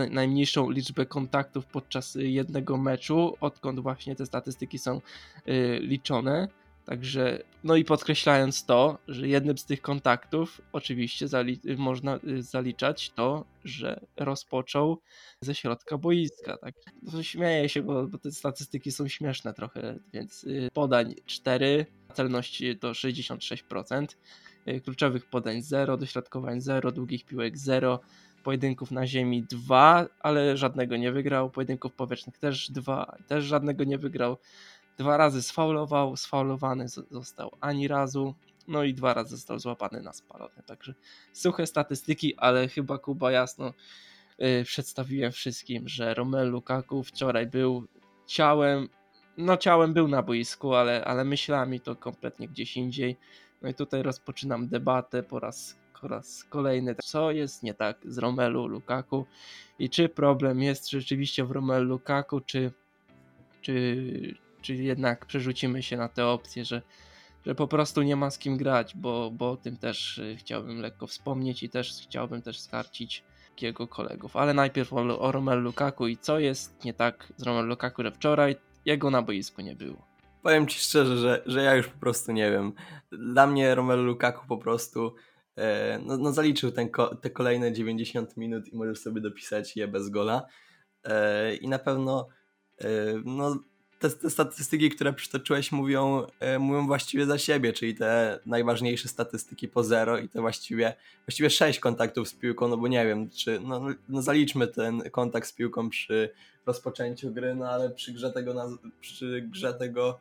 najmniejszą 0.10 0.70
liczbę 0.70 1.06
kontaktów 1.06 1.66
podczas 1.66 2.18
jednego 2.20 2.78
meczu, 2.78 3.38
odkąd 3.42 3.80
właśnie 3.80 4.16
te 4.16 4.26
statystyki 4.26 4.78
są 4.78 5.02
liczone. 5.80 6.48
Także, 6.88 7.44
no 7.64 7.76
i 7.76 7.86
podkreślając 7.86 8.66
to, 8.66 8.98
że 9.08 9.28
jednym 9.28 9.58
z 9.58 9.66
tych 9.66 9.82
kontaktów 9.82 10.62
oczywiście 10.72 11.28
zali- 11.28 11.78
można 11.78 12.20
y, 12.28 12.44
zaliczać 12.44 13.10
to, 13.10 13.46
że 13.64 14.00
rozpoczął 14.18 15.02
ze 15.42 15.56
środka 15.56 15.98
boiska. 15.98 16.58
Tak? 16.58 16.76
No, 17.02 17.24
śmieję 17.24 17.70
się, 17.70 17.82
bo, 17.82 18.08
bo 18.08 18.18
te 18.18 18.32
statystyki 18.32 18.92
są 18.92 19.08
śmieszne 19.08 19.54
trochę, 19.54 20.00
więc 20.14 20.44
y, 20.44 20.70
podań 20.74 21.16
4, 21.26 21.86
celność 22.14 22.64
to 22.80 22.92
66%. 22.92 24.18
y, 24.68 24.82
kluczowych 24.82 25.26
podań 25.26 25.62
0, 25.62 25.98
dośrodkowań 25.98 26.62
0, 26.62 26.92
długich 26.92 27.26
piłek 27.26 27.58
0, 27.58 28.00
pojedynków 28.44 28.92
na 28.92 29.08
ziemi 29.08 29.44
2, 29.44 30.08
ale 30.20 30.58
żadnego 30.58 30.98
nie 30.98 31.12
wygrał, 31.12 31.50
pojedynków 31.50 31.94
powietrznych 31.94 32.38
też 32.38 32.72
2, 32.72 33.18
też 33.28 33.46
żadnego 33.46 33.84
nie 33.84 33.98
wygrał. 33.98 34.38
Dwa 34.98 35.18
razy 35.18 35.44
sfaulował, 35.44 36.16
sfaulowany 36.16 36.86
został 37.12 37.52
ani 37.62 37.88
razu, 37.88 38.36
no 38.68 38.84
i 38.84 38.94
dwa 38.94 39.14
razy 39.14 39.30
został 39.30 39.60
złapany 39.60 40.02
na 40.02 40.14
spalony. 40.14 40.64
Także 40.66 40.94
suche 41.34 41.68
statystyki, 41.68 42.36
ale 42.38 42.68
chyba 42.68 42.98
Kuba 42.98 43.32
jasno 43.32 43.74
yy, 44.38 44.64
przedstawiłem 44.64 45.32
wszystkim, 45.32 45.88
że 45.88 46.14
Romelu 46.14 46.52
Lukaku 46.52 47.04
wczoraj 47.04 47.48
był 47.48 47.88
ciałem, 48.26 48.90
no 49.38 49.58
ciałem 49.58 49.94
był 49.94 50.08
na 50.08 50.24
boisku, 50.24 50.74
ale, 50.74 51.06
ale 51.06 51.26
myślami 51.26 51.80
to 51.80 51.96
kompletnie 51.96 52.48
gdzieś 52.48 52.78
indziej. 52.78 53.18
No 53.62 53.70
i 53.70 53.74
tutaj 53.74 54.04
rozpoczynam 54.04 54.68
debatę 54.68 55.24
po 55.24 55.40
raz, 55.40 55.78
po 56.02 56.08
raz 56.08 56.44
kolejny, 56.44 56.96
co 56.96 57.32
jest 57.32 57.64
nie 57.64 57.74
tak 57.74 57.98
z 58.06 58.18
Romelu 58.18 58.68
Lukaku 58.68 59.26
i 59.80 59.90
czy 59.90 60.10
problem 60.10 60.62
jest 60.62 60.90
rzeczywiście 60.90 61.46
w 61.46 61.52
Romelu 61.52 61.86
Lukaku, 61.86 62.42
czy, 62.42 62.72
czy, 63.62 64.38
czy 64.68 64.76
jednak 64.76 65.26
przerzucimy 65.26 65.84
się 65.84 65.98
na 65.98 66.10
tę 66.10 66.28
opcję, 66.28 66.66
że, 66.66 66.82
że 67.46 67.56
po 67.56 67.68
prostu 67.68 68.02
nie 68.02 68.16
ma 68.16 68.32
z 68.32 68.40
kim 68.40 68.58
grać, 68.58 68.96
bo, 68.96 69.32
bo 69.32 69.52
o 69.52 69.58
tym 69.58 69.78
też 69.78 70.18
y, 70.18 70.36
chciałbym 70.40 70.80
lekko 70.80 71.08
wspomnieć 71.08 71.64
i 71.64 71.70
też 71.70 71.94
chciałbym 72.04 72.42
też 72.42 72.60
skarcić 72.60 73.24
jego 73.62 73.88
kolegów. 73.88 74.36
Ale 74.36 74.54
najpierw 74.54 74.94
o, 74.94 75.20
o 75.20 75.32
Romelu 75.32 75.62
Lukaku 75.62 76.08
i 76.08 76.18
co 76.18 76.40
jest 76.40 76.86
nie 76.86 76.94
tak 76.94 77.34
z 77.38 77.44
Romelu 77.44 77.68
Lukaku, 77.68 78.04
że 78.04 78.12
wczoraj 78.12 78.56
jego 78.86 79.12
na 79.12 79.22
boisku 79.22 79.62
nie 79.62 79.76
było. 79.76 80.08
Powiem 80.44 80.68
ci 80.68 80.80
szczerze, 80.80 81.18
że, 81.18 81.44
że 81.46 81.64
ja 81.64 81.76
już 81.76 81.88
po 81.88 82.00
prostu 82.00 82.32
nie 82.32 82.52
wiem. 82.52 82.74
Dla 83.12 83.48
mnie 83.48 83.76
Romelu 83.76 84.04
Lukaku 84.04 84.48
po 84.48 84.58
prostu 84.58 85.16
e, 85.56 86.00
no, 86.06 86.18
no 86.18 86.32
zaliczył 86.32 86.72
ten 86.72 86.90
ko 86.90 87.16
te 87.16 87.30
kolejne 87.30 87.74
90 87.74 88.38
minut 88.38 88.68
i 88.68 88.76
możesz 88.76 89.00
sobie 89.00 89.22
dopisać 89.22 89.76
je 89.78 89.88
bez 89.88 90.10
gola. 90.10 90.46
E, 91.04 91.56
I 91.56 91.68
na 91.68 91.80
pewno 91.80 92.28
e, 92.82 92.88
no, 93.26 93.56
te, 94.00 94.10
te, 94.10 94.30
statystyki, 94.30 94.90
które 94.90 95.14
przytoczyłeś, 95.14 95.72
mówią, 95.72 96.26
e, 96.40 96.60
mówią 96.60 96.88
właściwie 96.88 97.26
za 97.26 97.38
siebie, 97.38 97.74
czyli 97.74 97.96
te 97.96 98.40
najważniejsze 98.46 99.08
statystyki 99.08 99.68
po 99.68 99.84
zero 99.84 100.18
i 100.18 100.30
te 100.30 100.42
właściwie, 100.42 100.96
właściwie 101.28 101.50
sześć 101.50 101.80
kontaktów 101.80 102.30
z 102.30 102.34
piłką, 102.34 102.68
no 102.68 102.78
bo 102.78 102.88
nie 102.88 103.06
wiem, 103.06 103.30
czy 103.30 103.60
no, 103.60 103.82
no 104.10 104.22
zaliczmy 104.22 104.68
ten 104.68 105.02
kontakt 105.12 105.48
z 105.48 105.54
piłką 105.54 105.90
przy 105.90 106.30
rozpoczęciu 106.66 107.32
gry, 107.32 107.56
no 107.56 107.70
ale 107.70 107.90
przy 107.90 108.14
grze 108.14 108.32
tego, 108.32 108.80
przy 109.02 109.42
grze 109.42 109.74
tego 109.74 110.20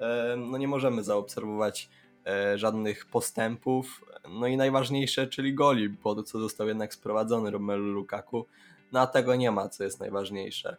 e, 0.00 0.36
no 0.36 0.58
nie 0.58 0.68
możemy 0.68 1.04
zaobserwować 1.04 1.88
e, 2.26 2.58
żadnych 2.58 3.06
postępów. 3.06 4.04
No 4.28 4.46
i 4.46 4.56
najważniejsze, 4.56 5.26
czyli 5.26 5.54
goli, 5.54 5.88
bo 5.88 6.14
to 6.14 6.22
co 6.22 6.38
został 6.38 6.68
jednak 6.68 6.94
sprowadzony 6.94 7.50
Romelu 7.50 7.92
Lukaku, 7.92 8.46
no 8.92 9.00
a 9.00 9.06
tego 9.06 9.36
nie 9.36 9.50
ma, 9.50 9.68
co 9.68 9.84
jest 9.84 10.00
najważniejsze. 10.00 10.76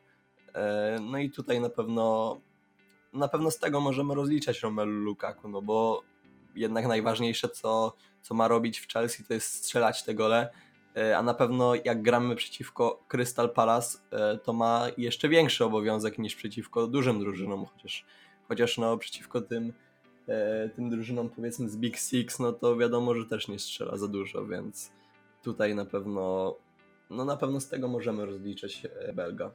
E, 0.53 1.00
no 1.01 1.18
i 1.18 1.29
tutaj 1.29 1.62
na 1.62 1.70
pewno 1.70 2.38
na 3.13 3.27
pewno 3.27 3.51
z 3.51 3.60
tego 3.60 3.82
możemy 3.82 4.15
rozliczać 4.15 4.62
Romelu 4.62 4.91
Lukaku, 4.91 5.50
no 5.50 5.62
bo 5.62 6.03
jednak 6.56 6.88
najważniejsze 6.88 7.50
co, 7.50 7.96
co 8.22 8.34
ma 8.34 8.48
robić 8.48 8.79
w 8.79 8.88
Chelsea 8.94 9.24
to 9.24 9.34
jest 9.34 9.53
strzelać 9.53 10.03
te 10.03 10.15
gole, 10.15 10.50
e, 10.98 11.18
a 11.18 11.24
na 11.24 11.34
pewno 11.34 11.75
jak 11.75 12.01
gramy 12.01 12.36
przeciwko 12.36 13.03
Crystal 13.08 13.50
Palace 13.53 13.98
e, 14.12 14.38
to 14.38 14.53
ma 14.53 14.88
jeszcze 14.98 15.29
większy 15.29 15.65
obowiązek 15.65 16.18
niż 16.18 16.36
przeciwko 16.36 16.88
dużym 16.88 17.20
drużynom, 17.20 17.65
chociaż, 17.65 18.06
chociaż 18.48 18.77
no 18.77 18.98
przeciwko 18.98 19.41
tym, 19.41 19.74
tym 20.75 20.89
drużynom 20.89 21.29
powiedzmy 21.29 21.70
z 21.70 21.77
Big 21.77 21.98
Six, 21.98 22.39
no 22.39 22.53
to 22.53 22.77
wiadomo, 22.77 23.15
że 23.15 23.25
też 23.25 23.48
nie 23.48 23.60
strzela 23.60 23.98
za 23.98 24.08
dużo, 24.08 24.46
więc 24.46 24.91
tutaj 25.44 25.75
na 25.75 25.86
pewno 25.86 26.56
no 27.10 27.25
na 27.25 27.38
pewno 27.38 27.60
z 27.60 27.68
tego 27.68 27.88
możemy 27.88 28.25
rozliczać 28.25 28.88
Belga. 29.13 29.51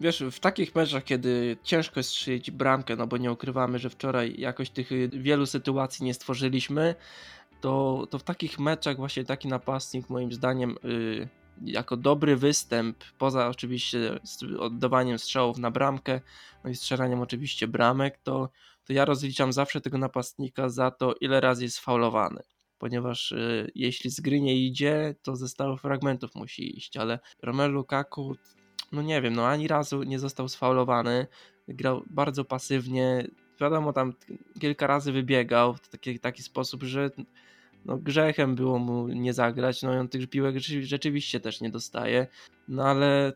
Wiesz, 0.00 0.22
w 0.30 0.40
takich 0.40 0.74
meczach, 0.74 1.04
kiedy 1.04 1.56
ciężko 1.62 2.00
jest 2.00 2.10
strzelić 2.10 2.50
bramkę, 2.50 2.96
no 2.96 3.06
bo 3.06 3.16
nie 3.16 3.32
ukrywamy, 3.32 3.78
że 3.78 3.90
wczoraj 3.90 4.34
jakoś 4.38 4.70
tych 4.70 4.92
y, 4.92 5.10
wielu 5.12 5.46
sytuacji 5.46 6.04
nie 6.04 6.14
stworzyliśmy, 6.14 6.94
to, 7.60 8.06
to 8.10 8.18
w 8.18 8.22
takich 8.22 8.58
meczach 8.58 8.96
właśnie 8.96 9.24
taki 9.24 9.48
napastnik 9.48 10.10
moim 10.10 10.32
zdaniem 10.32 10.76
yy, 10.84 11.28
jako 11.64 11.96
dobry 11.96 12.36
występ, 12.36 12.96
poza 13.18 13.48
oczywiście 13.48 14.20
oddawaniem 14.58 15.18
strzałów 15.18 15.58
na 15.58 15.70
bramkę, 15.70 16.20
no 16.64 16.70
i 16.70 16.74
strzelaniem 16.74 17.20
oczywiście 17.20 17.68
bramek, 17.68 18.18
to, 18.22 18.48
to 18.84 18.92
ja 18.92 19.04
rozliczam 19.04 19.52
zawsze 19.52 19.80
tego 19.80 19.98
napastnika 19.98 20.68
za 20.68 20.90
to, 20.90 21.14
ile 21.20 21.40
razy 21.40 21.64
jest 21.64 21.78
faulowany. 21.78 22.42
Ponieważ 22.78 23.32
y, 23.32 23.70
jeśli 23.74 24.10
z 24.10 24.20
gry 24.20 24.40
nie 24.40 24.56
idzie, 24.56 25.14
to 25.22 25.36
ze 25.36 25.48
stałych 25.48 25.80
fragmentów 25.80 26.34
musi 26.34 26.76
iść, 26.78 26.96
ale 26.96 27.18
Romelu 27.42 27.74
Lukaku 27.74 28.36
no 28.92 29.02
nie 29.02 29.22
wiem, 29.22 29.34
no 29.34 29.46
ani 29.46 29.68
razu 29.68 30.02
nie 30.02 30.18
został 30.18 30.48
sfaulowany, 30.48 31.26
grał 31.68 32.02
bardzo 32.10 32.44
pasywnie, 32.44 33.26
wiadomo 33.60 33.92
tam 33.92 34.12
kilka 34.60 34.86
razy 34.86 35.12
wybiegał 35.12 35.74
w 35.74 35.88
taki, 35.88 36.18
taki 36.18 36.42
sposób, 36.42 36.82
że 36.82 37.10
no 37.84 37.96
grzechem 37.96 38.54
było 38.54 38.78
mu 38.78 39.08
nie 39.08 39.32
zagrać, 39.32 39.82
no 39.82 39.94
i 39.94 39.96
on 39.96 40.08
tych 40.08 40.30
piłek 40.30 40.56
rzeczywiście 40.80 41.40
też 41.40 41.60
nie 41.60 41.70
dostaje, 41.70 42.26
no 42.68 42.84
ale 42.84 43.32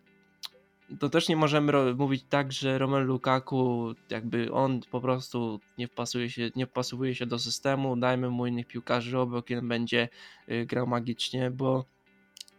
to 1.00 1.08
też 1.08 1.28
nie 1.28 1.37
możemy 1.37 1.94
mówić 1.94 2.25
tak, 2.28 2.52
że 2.52 2.78
Romelu 2.78 3.06
Lukaku 3.06 3.92
jakby 4.11 4.52
on 4.52 4.80
po 4.90 5.00
prostu 5.00 5.61
nie 5.78 5.88
wpasuje 5.88 6.30
się, 6.30 6.50
nie 6.56 6.66
wpasuje 6.66 7.14
się 7.14 7.26
do 7.26 7.38
systemu, 7.38 7.96
dajmy 7.96 8.30
mu 8.30 8.46
innych 8.46 8.66
piłkarzy 8.66 9.18
obok, 9.18 9.46
on 9.58 9.68
będzie 9.68 10.08
y, 10.49 10.66
grał 10.66 10.87
magicznie, 10.87 11.50
bo 11.50 11.84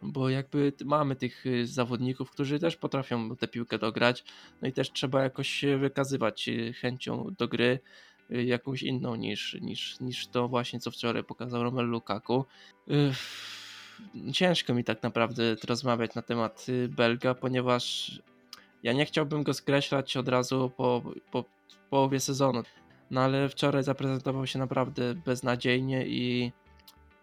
bo 0.02 0.28
jakby 0.28 0.72
mamy 0.84 1.16
tych 1.16 1.46
y, 1.46 1.66
zawodników, 1.66 2.30
którzy 2.30 2.58
też 2.58 2.76
potrafią 2.76 3.36
tę 3.36 3.48
piłkę 3.48 3.78
dograć, 3.78 4.24
no 4.62 4.68
i 4.68 4.72
też 4.72 4.92
trzeba 4.92 5.22
jakoś 5.22 5.64
wykazywać 5.78 6.48
y, 6.48 6.72
chęcią 6.72 7.34
do 7.38 7.48
gry 7.48 7.78
y, 8.30 8.44
jakąś 8.44 8.82
inną 8.82 9.14
niż, 9.14 9.56
niż, 9.60 10.00
niż 10.00 10.26
to 10.26 10.48
właśnie 10.48 10.80
co 10.80 10.90
wczoraj 10.90 11.24
pokazał 11.24 11.62
Romelu 11.62 11.88
Lukaku. 11.88 12.44
Ciężko 14.32 14.74
mi 14.74 14.84
tak 14.84 15.02
naprawdę 15.02 15.56
rozmawiać 15.68 16.14
na 16.14 16.22
temat 16.22 16.66
Belga, 16.88 17.34
ponieważ 17.34 18.12
ja 18.82 18.92
nie 18.92 19.06
chciałbym 19.06 19.42
go 19.42 19.54
skreślać 19.54 20.16
od 20.16 20.28
razu 20.28 20.70
po, 20.76 21.02
po 21.30 21.44
połowie 21.90 22.20
sezonu, 22.20 22.62
no 23.10 23.20
ale 23.20 23.48
wczoraj 23.48 23.82
zaprezentował 23.82 24.46
się 24.46 24.58
naprawdę 24.58 25.14
beznadziejnie 25.14 26.06
i 26.06 26.52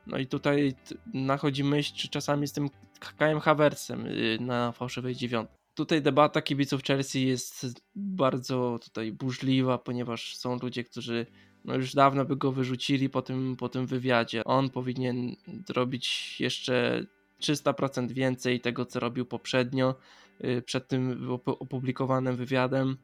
no 0.07 0.17
i 0.17 0.27
tutaj 0.27 0.75
nachodzi 1.13 1.63
myśl, 1.63 1.95
czy 1.95 2.09
czasami 2.09 2.47
z 2.47 2.53
tym 2.53 2.69
Kajem 3.17 3.39
Hawersem 3.39 4.05
y, 4.05 4.37
na 4.41 4.71
fałszywej 4.71 5.15
dziewiątce. 5.15 5.55
Tutaj 5.73 6.01
debata 6.01 6.41
kibiców 6.41 6.83
Chelsea 6.83 7.27
jest 7.27 7.81
bardzo 7.95 8.79
tutaj 8.83 9.11
burzliwa, 9.11 9.77
ponieważ 9.77 10.37
są 10.37 10.59
ludzie, 10.59 10.83
którzy 10.83 11.25
no 11.65 11.75
już 11.75 11.93
dawno 11.93 12.25
by 12.25 12.35
go 12.35 12.51
wyrzucili 12.51 13.09
po 13.09 13.21
tym, 13.21 13.55
po 13.55 13.69
tym 13.69 13.85
wywiadzie. 13.85 14.43
On 14.43 14.69
powinien 14.69 15.35
robić 15.69 16.35
jeszcze 16.39 17.05
300% 17.41 18.11
więcej 18.11 18.61
tego, 18.61 18.85
co 18.85 18.99
robił 18.99 19.25
poprzednio, 19.25 19.95
y, 20.43 20.61
przed 20.61 20.87
tym 20.87 21.27
opublikowanym 21.45 22.35
wywiadem, 22.35 22.97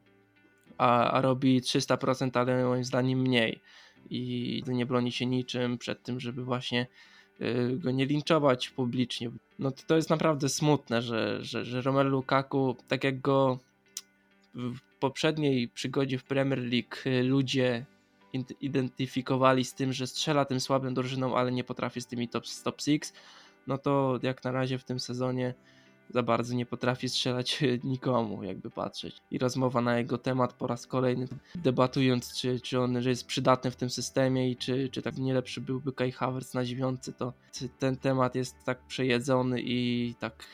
a, 0.78 1.10
a 1.10 1.20
robi 1.20 1.60
300%, 1.60 2.38
ale 2.38 2.64
moim 2.64 2.84
zdaniem 2.84 3.18
mniej 3.18 3.60
i 4.10 4.62
nie 4.66 4.86
broni 4.86 5.12
się 5.12 5.26
niczym 5.26 5.78
przed 5.78 6.02
tym, 6.02 6.20
żeby 6.20 6.44
właśnie 6.44 6.86
y, 7.40 7.78
go 7.78 7.90
nie 7.90 8.06
linczować 8.06 8.70
publicznie. 8.70 9.30
No 9.58 9.70
to, 9.70 9.82
to 9.86 9.96
jest 9.96 10.10
naprawdę 10.10 10.48
smutne, 10.48 11.02
że, 11.02 11.44
że, 11.44 11.64
że 11.64 11.82
Romelu 11.82 12.10
Lukaku, 12.10 12.76
tak 12.88 13.04
jak 13.04 13.20
go 13.20 13.58
w 14.54 14.78
poprzedniej 15.00 15.68
przygodzie 15.68 16.18
w 16.18 16.24
Premier 16.24 16.58
League 16.58 16.96
y, 17.06 17.22
ludzie 17.22 17.86
identyfikowali 18.60 19.64
z 19.64 19.74
tym, 19.74 19.92
że 19.92 20.06
strzela 20.06 20.44
tym 20.44 20.60
słabym 20.60 20.94
drużynom, 20.94 21.34
ale 21.34 21.52
nie 21.52 21.64
potrafi 21.64 22.00
z 22.00 22.06
tymi 22.06 22.28
top, 22.28 22.44
top 22.64 22.82
six, 22.82 23.12
no 23.66 23.78
to 23.78 24.18
jak 24.22 24.44
na 24.44 24.52
razie 24.52 24.78
w 24.78 24.84
tym 24.84 25.00
sezonie 25.00 25.54
za 26.10 26.22
bardzo 26.22 26.54
nie 26.54 26.66
potrafi 26.66 27.08
strzelać 27.08 27.60
nikomu, 27.84 28.42
jakby 28.42 28.70
patrzeć. 28.70 29.16
I 29.30 29.38
rozmowa 29.38 29.80
na 29.80 29.98
jego 29.98 30.18
temat 30.18 30.52
po 30.52 30.66
raz 30.66 30.86
kolejny, 30.86 31.28
debatując, 31.54 32.34
czy, 32.34 32.60
czy 32.60 32.80
on 32.80 33.02
że 33.02 33.10
jest 33.10 33.26
przydatny 33.26 33.70
w 33.70 33.76
tym 33.76 33.90
systemie 33.90 34.50
i 34.50 34.56
czy, 34.56 34.88
czy 34.88 35.02
tak 35.02 35.16
nie 35.16 35.34
lepszy 35.34 35.60
byłby 35.60 35.92
Kai 35.92 36.12
Havertz 36.12 36.54
na 36.54 36.64
dziewiątce, 36.64 37.12
to 37.12 37.32
ten 37.78 37.96
temat 37.96 38.34
jest 38.34 38.56
tak 38.64 38.78
przejedzony 38.86 39.60
i 39.60 40.14
tak 40.20 40.46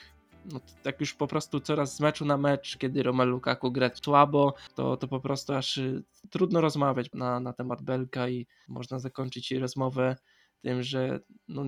no, 0.53 0.61
tak 0.83 1.01
już 1.01 1.15
po 1.15 1.27
prostu 1.27 1.61
coraz 1.61 1.97
z 1.97 2.01
meczu 2.01 2.25
na 2.25 2.37
mecz, 2.37 2.77
kiedy 2.77 3.03
Romelu 3.03 3.31
Lukaku 3.31 3.73
gra 3.73 3.91
słabo, 4.03 4.55
to, 4.75 4.97
to 4.97 5.09
po 5.09 5.21
prostu 5.21 5.55
aż 5.55 5.79
y, 5.79 6.03
trudno 6.31 6.61
rozmawiać 6.61 7.11
na, 7.15 7.41
na 7.41 7.53
temat 7.53 7.83
Belka 7.83 8.29
i 8.29 8.47
można 8.69 8.99
zakończyć 8.99 9.53
rozmowę 9.53 10.17
tym, 10.63 10.83
że 10.83 11.21
no, 11.49 11.65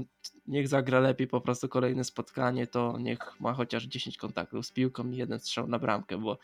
niech 0.47 0.69
zagra 0.69 1.01
lepiej 1.01 1.27
po 1.27 1.41
prostu 1.41 1.69
kolejne 1.69 2.05
spotkanie, 2.05 2.67
to 2.67 2.99
niech 3.01 3.41
ma 3.41 3.55
chociaż 3.55 3.85
10 3.85 4.17
kontaktów 4.17 4.67
z 4.67 4.73
piłką 4.73 5.11
i 5.11 5.17
jeden 5.17 5.39
strzał 5.39 5.69
na 5.69 5.79
bramkę, 5.79 6.19
bo, 6.19 6.39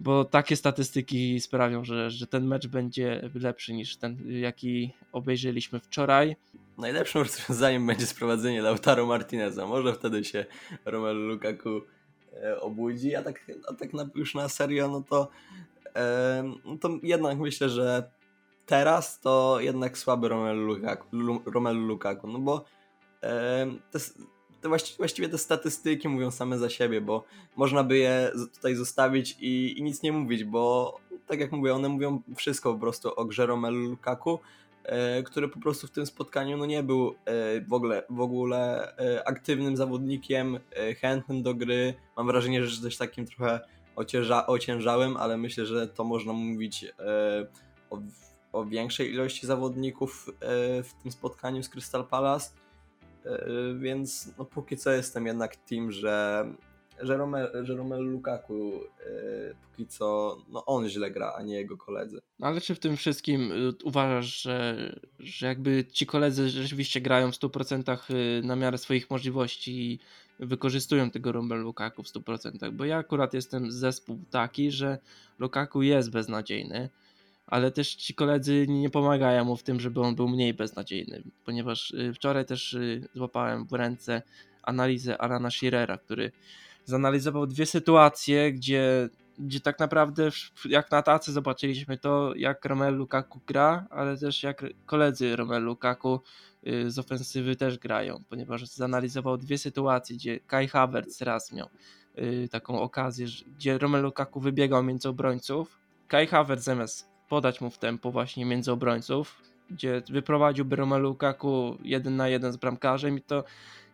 bo 0.00 0.24
takie 0.24 0.56
statystyki 0.56 1.40
sprawią, 1.40 1.84
że, 1.84 2.10
że 2.10 2.26
ten 2.26 2.46
mecz 2.46 2.66
będzie 2.66 3.30
lepszy 3.34 3.72
niż 3.72 3.96
ten, 3.96 4.18
jaki 4.40 4.92
obejrzeliśmy 5.12 5.80
wczoraj. 5.80 6.36
najlepszym 6.78 7.22
rozwiązaniem 7.22 7.86
będzie 7.86 8.06
sprowadzenie 8.06 8.62
Lautaro 8.62 9.06
Martineza. 9.06 9.66
Może 9.66 9.94
wtedy 9.94 10.24
się 10.24 10.44
Romelu 10.84 11.20
Lukaku 11.20 11.80
e, 12.42 12.60
obudzi, 12.60 13.14
a 13.16 13.22
tak, 13.22 13.44
a 13.68 13.74
tak 13.74 13.90
już 14.14 14.34
na 14.34 14.48
serio, 14.48 14.88
no 14.88 15.02
to, 15.10 15.28
e, 15.96 16.52
no 16.64 16.78
to 16.78 16.98
jednak 17.02 17.38
myślę, 17.38 17.68
że 17.68 18.10
teraz 18.72 19.20
to 19.20 19.60
jednak 19.60 19.98
słaby 19.98 20.28
Romelu 20.28 20.66
Lukaku, 20.66 21.06
Romelu 21.46 21.86
Lukaku 21.86 22.26
no 22.28 22.38
bo 22.38 22.64
te, 23.90 23.98
te 24.60 24.68
właściwie, 24.68 24.96
właściwie 24.96 25.28
te 25.28 25.38
statystyki 25.38 26.08
mówią 26.08 26.30
same 26.30 26.58
za 26.58 26.70
siebie, 26.70 27.00
bo 27.00 27.24
można 27.56 27.84
by 27.84 27.98
je 27.98 28.32
tutaj 28.54 28.74
zostawić 28.74 29.36
i, 29.40 29.78
i 29.78 29.82
nic 29.82 30.02
nie 30.02 30.12
mówić, 30.12 30.44
bo 30.44 30.94
tak 31.26 31.40
jak 31.40 31.52
mówię, 31.52 31.74
one 31.74 31.88
mówią 31.88 32.22
wszystko 32.36 32.72
po 32.72 32.78
prostu 32.78 33.14
o 33.16 33.24
grze 33.24 33.46
Romelu 33.46 33.78
Lukaku, 33.78 34.38
e, 34.84 35.22
który 35.22 35.48
po 35.48 35.60
prostu 35.60 35.86
w 35.86 35.90
tym 35.90 36.06
spotkaniu 36.06 36.56
no 36.56 36.66
nie 36.66 36.82
był 36.82 37.14
e, 37.24 37.60
w 37.60 37.72
ogóle, 37.72 38.02
w 38.10 38.20
ogóle 38.20 38.92
e, 38.96 39.28
aktywnym 39.28 39.76
zawodnikiem, 39.76 40.58
chętnym 41.00 41.42
do 41.42 41.54
gry. 41.54 41.94
Mam 42.16 42.26
wrażenie, 42.26 42.66
że 42.66 42.82
coś 42.82 42.96
takim 42.96 43.26
trochę 43.26 43.60
ocięża, 43.96 44.46
ociężałym, 44.46 45.16
ale 45.16 45.36
myślę, 45.36 45.66
że 45.66 45.88
to 45.88 46.04
można 46.04 46.32
mówić 46.32 46.86
o, 47.90 47.98
o 48.52 48.64
większej 48.64 49.12
ilości 49.12 49.46
zawodników 49.46 50.30
w 50.84 50.90
tym 51.02 51.12
spotkaniu 51.12 51.62
z 51.62 51.68
Crystal 51.68 52.06
Palace. 52.06 52.50
Więc 53.78 54.32
no, 54.38 54.44
póki 54.44 54.76
co 54.76 54.90
jestem 54.90 55.26
jednak 55.26 55.56
team, 55.56 55.92
że 55.92 56.44
że, 57.02 57.16
Romelu, 57.16 57.48
że 57.62 57.76
Romelu 57.76 58.02
Lukaku 58.02 58.54
yy, 58.54 59.54
póki 59.62 59.86
co 59.86 60.36
no 60.48 60.64
on 60.64 60.88
źle 60.88 61.10
gra, 61.10 61.34
a 61.36 61.42
nie 61.42 61.54
jego 61.54 61.76
koledzy. 61.76 62.20
No, 62.38 62.46
ale 62.46 62.60
czy 62.60 62.74
w 62.74 62.78
tym 62.78 62.96
wszystkim 62.96 63.52
uważasz, 63.84 64.42
że, 64.42 64.76
że 65.18 65.46
jakby 65.46 65.84
ci 65.84 66.06
koledzy 66.06 66.48
rzeczywiście 66.48 67.00
grają 67.00 67.32
w 67.32 67.34
100% 67.34 68.14
y, 68.14 68.42
na 68.46 68.56
miarę 68.56 68.78
swoich 68.78 69.10
możliwości 69.10 69.92
i 69.92 69.98
wykorzystują 70.40 71.10
tego 71.10 71.32
Romelu 71.32 71.62
Lukaku 71.62 72.02
w 72.02 72.06
100%? 72.06 72.70
Bo 72.72 72.84
ja 72.84 72.96
akurat 72.96 73.34
jestem 73.34 73.70
zespół 73.70 74.18
taki, 74.30 74.70
że 74.70 74.98
Lukaku 75.38 75.82
jest 75.82 76.10
beznadziejny, 76.10 76.88
ale 77.46 77.70
też 77.70 77.94
ci 77.94 78.14
koledzy 78.14 78.66
nie 78.68 78.90
pomagają 78.90 79.44
mu 79.44 79.56
w 79.56 79.62
tym, 79.62 79.80
żeby 79.80 80.00
on 80.00 80.14
był 80.14 80.28
mniej 80.28 80.54
beznadziejny, 80.54 81.22
ponieważ 81.44 81.90
y, 81.90 82.12
wczoraj 82.14 82.46
też 82.46 82.76
złapałem 83.14 83.66
w 83.66 83.72
ręce 83.72 84.22
analizę 84.62 85.18
Arana 85.18 85.50
Schirera, 85.50 85.98
który 85.98 86.32
zanalizował 86.84 87.46
dwie 87.46 87.66
sytuacje, 87.66 88.52
gdzie, 88.52 89.08
gdzie 89.38 89.60
tak 89.60 89.78
naprawdę 89.78 90.28
jak 90.64 90.90
na 90.90 91.02
tacy 91.02 91.32
zobaczyliśmy 91.32 91.98
to, 91.98 92.32
jak 92.36 92.64
Romelu 92.64 92.96
Lukaku 92.96 93.40
gra, 93.46 93.86
ale 93.90 94.18
też 94.18 94.42
jak 94.42 94.64
koledzy 94.86 95.36
Romelu 95.36 95.66
Lukaku 95.66 96.20
y, 96.66 96.90
z 96.90 96.98
ofensywy 96.98 97.56
też 97.56 97.78
grają, 97.78 98.22
ponieważ 98.28 98.66
zanalizował 98.66 99.36
dwie 99.38 99.58
sytuacje, 99.58 100.16
gdzie 100.16 100.40
Kai 100.40 100.68
Havertz 100.68 101.20
raz 101.20 101.52
miał 101.52 101.68
y, 102.18 102.48
taką 102.50 102.80
okazję, 102.80 103.26
gdzie 103.56 103.78
Romelu 103.78 104.04
Lukaku 104.04 104.40
wybiegał 104.40 104.82
między 104.82 105.08
obrońców. 105.08 105.78
Kai 106.08 106.26
Havertz 106.26 106.64
zamiast 106.64 107.11
podać 107.32 107.60
mu 107.60 107.70
w 107.70 107.78
tempo 107.78 108.10
właśnie 108.10 108.44
między 108.44 108.72
obrońców, 108.72 109.42
gdzie 109.70 110.02
wyprowadziłby 110.10 110.76
Romelu 110.76 111.08
Lukaku 111.08 111.76
jeden 111.82 112.16
na 112.16 112.28
jeden 112.28 112.52
z 112.52 112.56
bramkarzem 112.56 113.18
i 113.18 113.22
to 113.22 113.44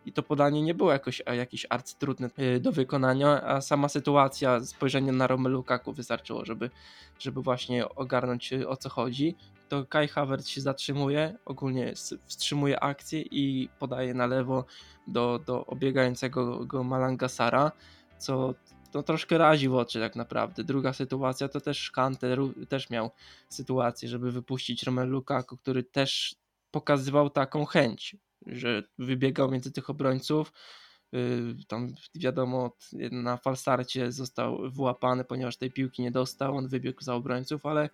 i 0.06 0.12
to 0.12 0.22
podanie 0.22 0.62
nie 0.62 0.74
było 0.74 0.92
jakoś, 0.92 1.22
jakieś 1.36 1.66
arcytrudne 1.70 2.30
y, 2.38 2.60
do 2.60 2.72
wykonania, 2.72 3.42
a 3.42 3.60
sama 3.60 3.88
sytuacja, 3.88 4.60
spojrzenie 4.60 5.12
na 5.12 5.26
Romelu 5.26 5.56
Lukaku 5.56 5.92
wystarczyło, 5.92 6.44
żeby, 6.44 6.70
żeby 7.18 7.42
właśnie 7.42 7.88
ogarnąć 7.88 8.52
y, 8.52 8.68
o 8.68 8.76
co 8.76 8.88
chodzi. 8.88 9.36
To 9.68 9.86
Kai 9.86 10.08
Havertz 10.08 10.46
się 10.46 10.60
zatrzymuje, 10.60 11.38
ogólnie 11.44 11.92
wstrzymuje 12.26 12.80
akcję 12.80 13.20
i 13.20 13.68
podaje 13.78 14.14
na 14.14 14.26
lewo 14.26 14.64
do, 15.06 15.40
do 15.46 15.66
obiegającego 15.66 16.64
go 16.64 16.84
Malanga 16.84 17.28
Sara, 17.28 17.72
co 18.18 18.54
to 18.92 19.02
troszkę 19.02 19.38
razi 19.38 19.68
w 19.68 19.74
oczy 19.74 20.00
tak 20.00 20.16
naprawdę. 20.16 20.64
Druga 20.64 20.92
sytuacja 20.92 21.48
to 21.48 21.60
też 21.60 21.90
Kante 21.90 22.36
też 22.68 22.90
miał 22.90 23.10
sytuację, 23.48 24.08
żeby 24.08 24.32
wypuścić 24.32 24.82
Romelu 24.82 25.10
Lukaku, 25.10 25.56
który 25.56 25.82
też 25.84 26.34
pokazywał 26.70 27.30
taką 27.30 27.64
chęć 27.64 28.16
że 28.46 28.82
wybiegał 28.98 29.50
między 29.50 29.72
tych 29.72 29.90
obrońców. 29.90 30.52
Y, 31.14 31.54
tam 31.68 31.94
wiadomo, 32.14 32.76
na 33.10 33.36
falstarcie 33.36 34.12
został 34.12 34.70
wyłapany, 34.70 35.24
ponieważ 35.24 35.56
tej 35.56 35.70
piłki 35.70 36.02
nie 36.02 36.10
dostał. 36.10 36.56
On 36.56 36.68
wybiegł 36.68 37.02
za 37.02 37.14
obrońców, 37.14 37.66
ale, 37.66 37.90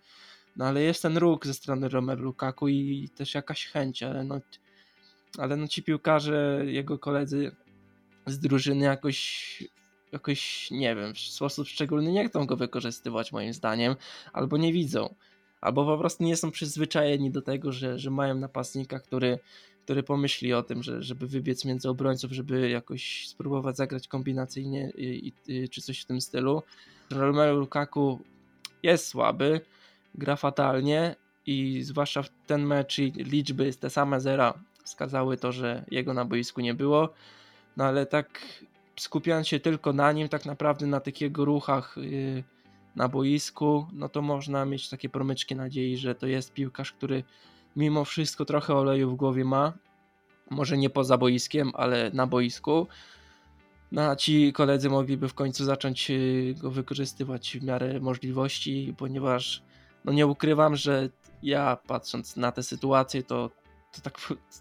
no 0.55 0.65
ale 0.65 0.81
jest 0.81 1.01
ten 1.01 1.17
róg 1.17 1.45
ze 1.45 1.53
strony 1.53 1.89
Romelu 1.89 2.23
Lukaku 2.23 2.67
i 2.67 3.09
też 3.15 3.33
jakaś 3.33 3.65
chęć, 3.65 4.03
ale 4.03 4.23
no, 4.23 4.41
ale 5.37 5.55
no 5.55 5.67
ci 5.67 5.83
piłkarze, 5.83 6.61
jego 6.65 6.99
koledzy 6.99 7.55
z 8.25 8.39
drużyny 8.39 8.85
jakoś 8.85 9.63
jakoś, 10.15 10.71
nie 10.71 10.95
wiem, 10.95 11.13
w 11.13 11.19
sposób 11.19 11.67
szczególny 11.67 12.11
nie 12.11 12.29
chcą 12.29 12.45
go 12.45 12.57
wykorzystywać 12.57 13.31
moim 13.31 13.53
zdaniem, 13.53 13.95
albo 14.33 14.57
nie 14.57 14.73
widzą, 14.73 15.15
albo 15.61 15.85
po 15.85 15.97
prostu 15.97 16.23
nie 16.23 16.37
są 16.37 16.51
przyzwyczajeni 16.51 17.31
do 17.31 17.41
tego, 17.41 17.71
że, 17.71 17.99
że 17.99 18.11
mają 18.11 18.35
napastnika, 18.35 18.99
który 18.99 19.39
który 19.85 20.03
pomyśli 20.03 20.53
o 20.53 20.63
tym, 20.63 20.83
że, 20.83 21.03
żeby 21.03 21.27
wybiec 21.27 21.65
między 21.65 21.89
obrońców, 21.89 22.31
żeby 22.31 22.69
jakoś 22.69 23.27
spróbować 23.27 23.77
zagrać 23.77 24.07
kombinacyjnie 24.07 24.91
i, 24.97 25.33
i, 25.47 25.69
czy 25.69 25.81
coś 25.81 26.01
w 26.01 26.05
tym 26.05 26.21
stylu. 26.21 26.63
Romelu 27.11 27.59
Lukaku 27.59 28.19
jest 28.83 29.07
słaby, 29.07 29.61
gra 30.15 30.35
fatalnie 30.35 31.15
i 31.45 31.83
zwłaszcza 31.83 32.23
w 32.23 32.29
ten 32.47 32.65
mecz 32.65 32.97
liczby 33.15 33.73
te 33.73 33.89
same 33.89 34.21
zera 34.21 34.53
wskazały 34.83 35.37
to, 35.37 35.51
że 35.51 35.85
jego 35.91 36.13
na 36.13 36.25
boisku 36.25 36.61
nie 36.61 36.73
było, 36.73 37.13
no 37.77 37.83
ale 37.83 38.05
tak 38.05 38.41
skupiając 38.99 39.47
się 39.47 39.59
tylko 39.59 39.93
na 39.93 40.11
nim, 40.11 40.29
tak 40.29 40.45
naprawdę 40.45 40.87
na 40.87 40.99
tych 40.99 41.21
jego 41.21 41.45
ruchach 41.45 41.95
yy, 41.97 42.43
na 42.95 43.07
boisku, 43.07 43.87
no 43.93 44.09
to 44.09 44.21
można 44.21 44.65
mieć 44.65 44.89
takie 44.89 45.09
promyczki 45.09 45.55
nadziei, 45.55 45.97
że 45.97 46.15
to 46.15 46.27
jest 46.27 46.53
piłkarz, 46.53 46.91
który 46.91 47.23
mimo 47.75 48.05
wszystko 48.05 48.45
trochę 48.45 48.75
oleju 48.75 49.11
w 49.11 49.15
głowie 49.15 49.45
ma. 49.45 49.73
Może 50.49 50.77
nie 50.77 50.89
poza 50.89 51.17
boiskiem, 51.17 51.71
ale 51.73 52.11
na 52.13 52.27
boisku. 52.27 52.87
No, 53.91 54.01
a 54.01 54.15
ci 54.15 54.53
koledzy 54.53 54.89
mogliby 54.89 55.29
w 55.29 55.33
końcu 55.33 55.65
zacząć 55.65 56.11
y, 56.11 56.55
go 56.57 56.71
wykorzystywać 56.71 57.57
w 57.61 57.63
miarę 57.63 57.99
możliwości, 57.99 58.93
ponieważ 58.97 59.63
no 60.05 60.13
nie 60.13 60.27
ukrywam, 60.27 60.75
że 60.75 61.09
ja 61.43 61.77
patrząc 61.87 62.35
na 62.35 62.51
tę 62.51 62.63
sytuację, 62.63 63.23
to, 63.23 63.51
to 63.91 64.01
tak 64.01 64.17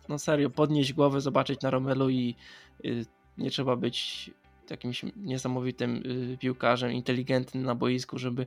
no 0.08 0.18
serio, 0.18 0.50
podnieść 0.50 0.92
głowę, 0.92 1.20
zobaczyć 1.20 1.60
na 1.60 1.70
Romelu 1.70 2.10
i 2.10 2.36
y, 2.84 3.06
nie 3.38 3.50
trzeba 3.50 3.76
być 3.76 4.30
jakimś 4.70 5.04
niesamowitym 5.16 6.02
y, 6.32 6.38
piłkarzem, 6.38 6.92
inteligentnym 6.92 7.62
na 7.62 7.74
boisku, 7.74 8.18
żeby, 8.18 8.46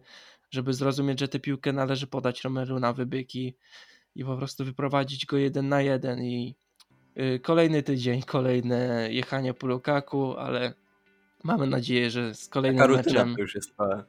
żeby 0.49 0.73
zrozumieć, 0.73 1.19
że 1.19 1.27
tę 1.27 1.39
piłkę 1.39 1.73
należy 1.73 2.07
podać 2.07 2.43
Romelu 2.43 2.79
na 2.79 2.93
wybyki 2.93 3.55
i 4.15 4.25
po 4.25 4.37
prostu 4.37 4.65
wyprowadzić 4.65 5.25
go 5.25 5.37
jeden 5.37 5.69
na 5.69 5.81
jeden 5.81 6.23
i 6.23 6.55
y, 7.19 7.39
kolejny 7.39 7.83
tydzień, 7.83 8.21
kolejne 8.21 9.09
jechanie 9.11 9.53
po 9.53 9.67
Lukaku, 9.67 10.37
ale 10.37 10.73
mamy 11.43 11.67
nadzieję, 11.67 12.11
że 12.11 12.35
z 12.35 12.49
kolejnym 12.49 12.79
Taka 12.79 12.93
meczem... 12.93 13.35
już 13.37 13.55
jest 13.55 13.75
całe. 13.75 14.03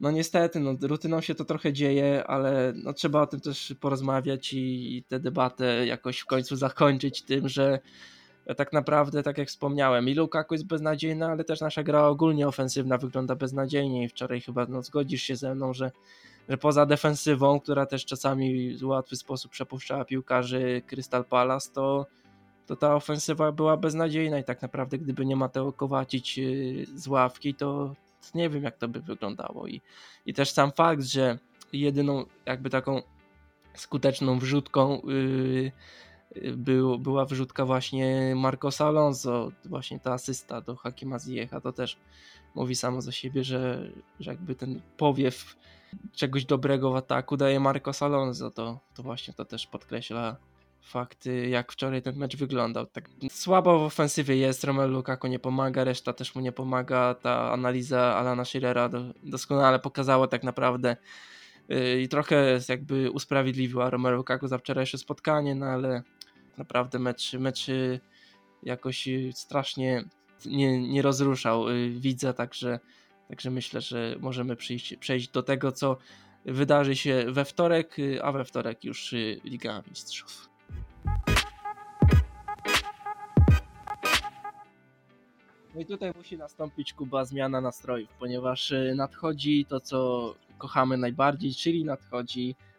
No 0.00 0.10
niestety, 0.10 0.60
no, 0.60 0.76
rutyną 0.82 1.20
się 1.20 1.34
to 1.34 1.44
trochę 1.44 1.72
dzieje, 1.72 2.26
ale 2.26 2.72
no, 2.76 2.92
trzeba 2.92 3.22
o 3.22 3.26
tym 3.26 3.40
też 3.40 3.74
porozmawiać 3.80 4.52
i, 4.52 4.96
i 4.96 5.02
tę 5.02 5.20
debatę 5.20 5.86
jakoś 5.86 6.18
w 6.18 6.26
końcu 6.26 6.56
zakończyć 6.56 7.22
tym, 7.22 7.48
że 7.48 7.80
tak 8.54 8.72
naprawdę, 8.72 9.22
tak 9.22 9.38
jak 9.38 9.48
wspomniałem, 9.48 10.08
i 10.08 10.14
Lukaku 10.14 10.54
jest 10.54 10.66
beznadziejna, 10.66 11.28
ale 11.28 11.44
też 11.44 11.60
nasza 11.60 11.82
gra 11.82 12.06
ogólnie 12.06 12.48
ofensywna 12.48 12.98
wygląda 12.98 13.36
beznadziejnie 13.36 14.04
i 14.04 14.08
wczoraj 14.08 14.40
chyba 14.40 14.66
no, 14.66 14.82
zgodzisz 14.82 15.22
się 15.22 15.36
ze 15.36 15.54
mną, 15.54 15.74
że 15.74 15.90
że 16.50 16.58
poza 16.58 16.86
defensywą, 16.86 17.60
która 17.60 17.86
też 17.86 18.06
czasami 18.06 18.76
w 18.78 18.84
łatwy 18.84 19.16
sposób 19.16 19.52
przepuszczała 19.52 20.04
piłkarzy 20.04 20.82
Crystal 20.86 21.24
Palace, 21.24 21.70
to, 21.72 22.06
to 22.66 22.76
ta 22.76 22.94
ofensywa 22.94 23.52
była 23.52 23.76
beznadziejna 23.76 24.38
i 24.38 24.44
tak 24.44 24.62
naprawdę 24.62 24.98
gdyby 24.98 25.26
nie 25.26 25.36
Mateo 25.36 25.72
Kowacic 25.72 26.38
y, 26.38 26.86
z 26.94 27.08
ławki, 27.08 27.54
to 27.54 27.94
nie 28.34 28.50
wiem 28.50 28.62
jak 28.62 28.76
to 28.76 28.88
by 28.88 29.00
wyglądało. 29.00 29.66
I, 29.66 29.80
i 30.26 30.34
też 30.34 30.50
sam 30.50 30.72
fakt, 30.72 31.02
że 31.02 31.38
jedyną 31.72 32.24
jakby 32.46 32.70
taką 32.70 33.02
skuteczną 33.74 34.38
wrzutką 34.38 35.02
yy, 35.04 35.72
był, 36.56 36.98
była 36.98 37.24
wrzutka 37.24 37.66
właśnie 37.66 38.34
Marcosa 38.36 38.86
Alonso, 38.86 39.52
właśnie 39.64 40.00
ta 40.00 40.12
asysta 40.12 40.60
do 40.60 40.76
Hakima 40.76 41.16
Ziyech'a, 41.16 41.60
to 41.60 41.72
też 41.72 41.96
mówi 42.54 42.76
samo 42.76 43.00
za 43.00 43.12
siebie, 43.12 43.44
że, 43.44 43.90
że 44.20 44.30
jakby 44.30 44.54
ten 44.54 44.80
powiew 44.96 45.56
czegoś 46.12 46.44
dobrego 46.44 46.90
w 46.90 46.96
ataku 46.96 47.36
daje 47.36 47.60
Marcos 47.60 48.02
Alonso, 48.02 48.50
to, 48.50 48.80
to 48.94 49.02
właśnie 49.02 49.34
to 49.34 49.44
też 49.44 49.66
podkreśla 49.66 50.36
fakt, 50.82 51.28
jak 51.48 51.72
wczoraj 51.72 52.02
ten 52.02 52.16
mecz 52.16 52.36
wyglądał. 52.36 52.86
Tak 52.86 53.08
słabo 53.30 53.78
w 53.78 53.82
ofensywie 53.82 54.36
jest, 54.36 54.64
Romelu 54.64 54.92
Lukaku 54.92 55.26
nie 55.26 55.38
pomaga, 55.38 55.84
reszta 55.84 56.12
też 56.12 56.34
mu 56.34 56.40
nie 56.40 56.52
pomaga. 56.52 57.14
Ta 57.14 57.52
analiza 57.52 58.16
Alana 58.16 58.44
Schirera 58.44 58.88
do, 58.88 59.00
doskonale 59.22 59.78
pokazała 59.78 60.26
tak 60.28 60.42
naprawdę 60.42 60.96
yy, 61.68 62.00
i 62.00 62.08
trochę 62.08 62.58
jakby 62.68 63.10
usprawiedliwiła 63.10 63.90
Romelu 63.90 64.16
Lukaku 64.16 64.48
za 64.48 64.58
wczorajsze 64.58 64.98
spotkanie, 64.98 65.54
no 65.54 65.66
ale 65.66 66.02
naprawdę 66.58 66.98
mecz, 66.98 67.32
mecz 67.32 67.66
jakoś 68.62 69.08
strasznie 69.32 70.04
nie, 70.46 70.88
nie 70.88 71.02
rozruszał 71.02 71.64
widza, 71.90 72.32
także, 72.32 72.80
także 73.28 73.50
myślę, 73.50 73.80
że 73.80 74.16
możemy 74.20 74.56
przyjść, 74.56 74.96
przejść 74.96 75.28
do 75.28 75.42
tego, 75.42 75.72
co 75.72 75.96
wydarzy 76.44 76.96
się 76.96 77.24
we 77.28 77.44
wtorek, 77.44 77.96
a 78.22 78.32
we 78.32 78.44
wtorek 78.44 78.84
już 78.84 79.14
Liga 79.44 79.82
Mistrzów. 79.88 80.50
No 85.74 85.80
i 85.80 85.86
tutaj 85.86 86.12
musi 86.16 86.36
nastąpić 86.36 86.92
Kuba 86.92 87.24
zmiana 87.24 87.60
nastrojów, 87.60 88.08
ponieważ 88.18 88.70
y, 88.70 88.92
nadchodzi 88.96 89.66
to, 89.68 89.80
co 89.80 90.34
kochamy 90.58 90.96
najbardziej, 90.96 91.54
czyli 91.54 91.84
nadchodzi 91.84 92.54
y, 92.60 92.69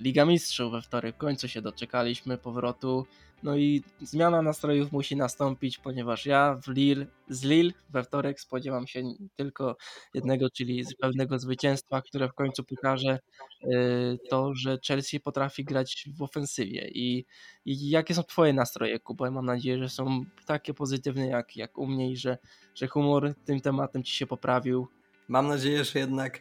Liga 0.00 0.24
Mistrzów 0.24 0.72
we 0.72 0.82
wtorek. 0.82 1.14
W 1.14 1.18
końcu 1.18 1.48
się 1.48 1.62
doczekaliśmy 1.62 2.38
powrotu 2.38 3.06
no 3.42 3.56
i 3.56 3.82
zmiana 4.00 4.42
nastrojów 4.42 4.92
musi 4.92 5.16
nastąpić, 5.16 5.78
ponieważ 5.78 6.26
ja 6.26 6.60
w 6.62 6.68
Lille, 6.68 7.06
z 7.28 7.44
Lille 7.44 7.72
we 7.90 8.04
wtorek 8.04 8.40
spodziewam 8.40 8.86
się 8.86 9.02
tylko 9.36 9.76
jednego, 10.14 10.50
czyli 10.50 10.84
pewnego 11.00 11.38
zwycięstwa, 11.38 12.02
które 12.02 12.28
w 12.28 12.34
końcu 12.34 12.64
pokaże 12.64 13.18
y, 13.64 14.18
to, 14.30 14.54
że 14.54 14.78
Chelsea 14.86 15.20
potrafi 15.20 15.64
grać 15.64 16.08
w 16.16 16.22
ofensywie. 16.22 16.88
I, 16.88 17.26
i 17.64 17.90
jakie 17.90 18.14
są 18.14 18.22
Twoje 18.22 18.52
nastroje, 18.52 18.98
Kuba? 18.98 19.30
Mam 19.30 19.46
nadzieję, 19.46 19.78
że 19.78 19.88
są 19.88 20.24
takie 20.46 20.74
pozytywne 20.74 21.26
jak, 21.26 21.56
jak 21.56 21.78
u 21.78 21.86
mnie 21.86 22.10
i 22.10 22.16
że, 22.16 22.38
że 22.74 22.86
humor 22.86 23.34
tym 23.44 23.60
tematem 23.60 24.02
Ci 24.02 24.14
się 24.14 24.26
poprawił. 24.26 24.88
Mam 25.28 25.48
nadzieję, 25.48 25.84
że 25.84 25.98
jednak 25.98 26.40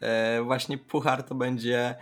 e, 0.00 0.42
właśnie 0.42 0.78
puchar 0.78 1.22
to 1.22 1.34
będzie 1.34 1.94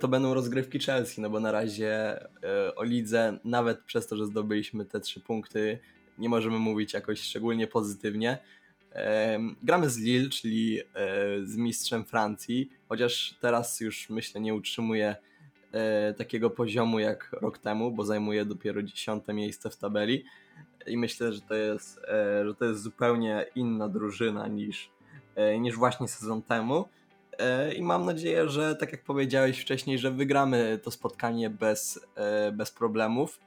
to 0.00 0.08
będą 0.08 0.34
rozgrywki 0.34 0.78
Chelsea, 0.78 1.20
no 1.20 1.30
bo 1.30 1.40
na 1.40 1.52
razie 1.52 2.20
e, 2.20 2.74
o 2.74 2.84
lidze, 2.84 3.38
nawet 3.44 3.80
przez 3.80 4.06
to, 4.06 4.16
że 4.16 4.26
zdobyliśmy 4.26 4.84
te 4.84 5.00
trzy 5.00 5.20
punkty, 5.20 5.78
nie 6.18 6.28
możemy 6.28 6.58
mówić 6.58 6.92
jakoś 6.94 7.20
szczególnie 7.20 7.66
pozytywnie. 7.66 8.38
E, 8.92 9.38
gramy 9.62 9.90
z 9.90 9.98
Lille, 9.98 10.28
czyli 10.28 10.80
z 11.42 11.56
mistrzem 11.56 12.04
Francji, 12.04 12.70
chociaż 12.88 13.36
teraz 13.40 13.80
już 13.80 14.10
myślę 14.10 14.40
nie 14.40 14.54
utrzymuje 14.54 15.16
takiego 16.18 16.50
poziomu 16.50 16.98
jak 16.98 17.30
rok 17.32 17.58
temu, 17.58 17.90
bo 17.90 18.04
zajmuje 18.04 18.44
dopiero 18.44 18.82
dziesiąte 18.82 19.34
miejsce 19.34 19.70
w 19.70 19.76
tabeli 19.76 20.24
i 20.86 20.96
myślę, 20.96 21.32
że 21.32 21.40
to 21.40 21.54
jest, 21.54 22.00
że 22.44 22.54
to 22.58 22.64
jest 22.64 22.82
zupełnie 22.82 23.46
inna 23.54 23.88
drużyna 23.88 24.48
niż, 24.48 24.90
niż 25.60 25.76
właśnie 25.76 26.08
sezon 26.08 26.42
temu. 26.42 26.88
E, 27.38 27.74
I 27.74 27.82
mam 27.82 28.04
nadzieję, 28.04 28.48
że 28.48 28.76
tak 28.76 28.92
jak 28.92 29.04
powiedziałeś 29.04 29.60
wcześniej, 29.60 29.98
że 29.98 30.10
wygramy 30.10 30.80
to 30.82 30.90
spotkanie 30.90 31.50
bez, 31.50 32.06
e, 32.14 32.52
bez 32.52 32.70
problemów. 32.70 33.40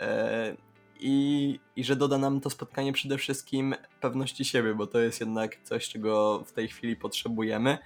E, 0.00 0.56
I, 1.00 1.60
I 1.76 1.84
że 1.84 1.96
doda 1.96 2.18
nam 2.18 2.40
to 2.40 2.50
spotkanie 2.50 2.92
przede 2.92 3.18
wszystkim 3.18 3.74
pewności 4.00 4.44
siebie, 4.44 4.74
bo 4.74 4.86
to 4.86 5.00
jest 5.00 5.20
jednak 5.20 5.56
coś, 5.62 5.88
czego 5.88 6.44
w 6.46 6.52
tej 6.52 6.68
chwili 6.68 6.96
potrzebujemy. 6.96 7.78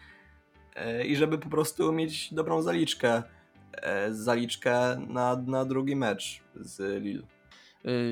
I 1.07 1.17
żeby 1.17 1.39
po 1.39 1.49
prostu 1.49 1.93
mieć 1.93 2.35
dobrą 2.35 2.63
zaliczkę. 2.63 3.23
Zaliczkę 4.11 5.01
na, 5.09 5.37
na 5.37 5.65
drugi 5.65 5.97
mecz 5.97 6.43
z 6.55 7.03
Lille. 7.03 7.23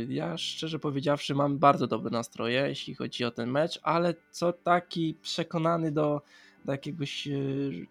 Ja 0.08 0.38
szczerze 0.38 0.78
powiedziawszy 0.78 1.34
mam 1.34 1.58
bardzo 1.58 1.86
dobre 1.86 2.10
nastroje, 2.10 2.68
jeśli 2.68 2.94
chodzi 2.94 3.24
o 3.24 3.30
ten 3.30 3.50
mecz, 3.50 3.80
ale 3.82 4.14
co 4.30 4.52
taki 4.52 5.18
przekonany 5.22 5.92
do, 5.92 6.22
jakiegoś 6.72 7.28
e, 7.28 7.30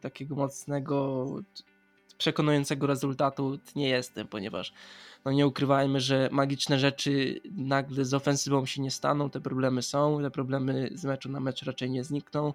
takiego 0.01 0.35
mocnego, 0.35 1.25
przekonującego 2.17 2.87
rezultatu 2.87 3.59
nie 3.75 3.89
jestem, 3.89 4.27
ponieważ 4.27 4.73
no 5.25 5.31
nie 5.31 5.47
ukrywajmy, 5.47 5.99
że 5.99 6.29
magiczne 6.31 6.79
rzeczy 6.79 7.39
nagle 7.51 8.05
z 8.05 8.13
ofensywą 8.13 8.65
się 8.65 8.81
nie 8.81 8.91
staną, 8.91 9.29
te 9.29 9.41
problemy 9.41 9.81
są, 9.81 10.21
te 10.21 10.31
problemy 10.31 10.89
z 10.93 11.05
meczu 11.05 11.29
na 11.29 11.39
mecz 11.39 11.63
raczej 11.63 11.89
nie 11.89 12.03
znikną, 12.03 12.53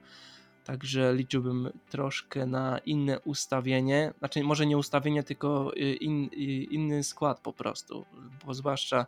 także 0.65 1.15
liczyłbym 1.15 1.71
troszkę 1.91 2.47
na 2.47 2.79
inne 2.79 3.21
ustawienie, 3.21 4.13
znaczy 4.19 4.45
może 4.45 4.67
nie 4.67 4.79
ustawienie, 4.79 5.23
tylko 5.23 5.73
e, 5.77 5.81
in, 5.81 6.25
e, 6.25 6.37
inny 6.47 7.05
skład 7.05 7.41
po 7.41 7.53
prostu, 7.53 8.05
bo 8.47 8.55
zwłaszcza 8.55 9.07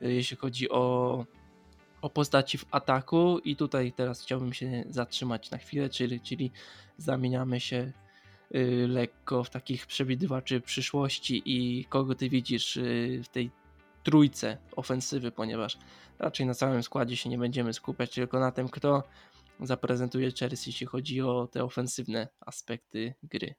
jeśli 0.00 0.36
chodzi 0.36 0.70
o 0.70 1.24
o 2.02 2.10
postaci 2.10 2.58
w 2.58 2.66
ataku 2.70 3.38
i 3.38 3.56
tutaj 3.56 3.92
teraz 3.92 4.22
chciałbym 4.22 4.52
się 4.52 4.84
zatrzymać 4.88 5.50
na 5.50 5.58
chwilę, 5.58 5.88
czyli, 5.88 6.20
czyli 6.20 6.50
zamieniamy 6.98 7.60
się 7.60 7.92
y, 8.54 8.86
lekko 8.88 9.44
w 9.44 9.50
takich 9.50 9.86
przewidywaczy 9.86 10.60
przyszłości 10.60 11.42
i 11.44 11.84
kogo 11.84 12.14
ty 12.14 12.28
widzisz 12.28 12.76
y, 12.76 13.20
w 13.24 13.28
tej 13.28 13.50
trójce 14.02 14.56
ofensywy, 14.76 15.30
ponieważ 15.30 15.78
raczej 16.18 16.46
na 16.46 16.54
całym 16.54 16.82
składzie 16.82 17.16
się 17.16 17.30
nie 17.30 17.38
będziemy 17.38 17.72
skupiać, 17.72 18.14
tylko 18.14 18.40
na 18.40 18.52
tym, 18.52 18.68
kto 18.68 19.02
zaprezentuje 19.60 20.30
Chelsea, 20.32 20.70
jeśli 20.70 20.86
chodzi 20.86 21.20
o 21.20 21.48
te 21.52 21.64
ofensywne 21.64 22.28
aspekty 22.40 23.14
gry. 23.22 23.54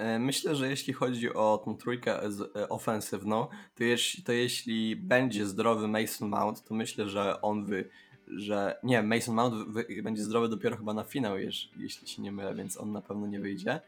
E, 0.00 0.18
myślę, 0.18 0.56
że 0.56 0.70
jeśli 0.70 0.92
chodzi 0.92 1.34
o 1.34 1.62
tą 1.64 1.76
trójkę 1.76 2.22
e, 2.22 2.68
ofensywną, 2.68 3.46
to, 3.74 3.84
jeśli, 3.84 4.24
to 4.24 4.32
jeśli 4.32 4.96
będzie 4.96 5.46
zdrowy 5.46 5.88
Mason 5.88 6.28
Mount, 6.28 6.64
to 6.64 6.74
myślę, 6.74 7.08
że 7.08 7.40
on 7.40 7.64
wy, 7.64 7.88
że 8.26 8.78
nie, 8.82 9.02
Mason 9.02 9.34
Mount 9.34 9.54
wy, 9.54 10.02
będzie 10.02 10.22
zdrowy 10.22 10.48
dopiero 10.48 10.76
chyba 10.76 10.94
na 10.94 11.04
finał, 11.04 11.38
jeśli, 11.38 11.82
jeśli 11.82 12.08
się 12.08 12.22
nie 12.22 12.32
mylę, 12.32 12.54
więc 12.54 12.76
on 12.76 12.92
na 12.92 13.02
pewno 13.02 13.26
nie 13.26 13.40
wyjdzie. 13.40 13.80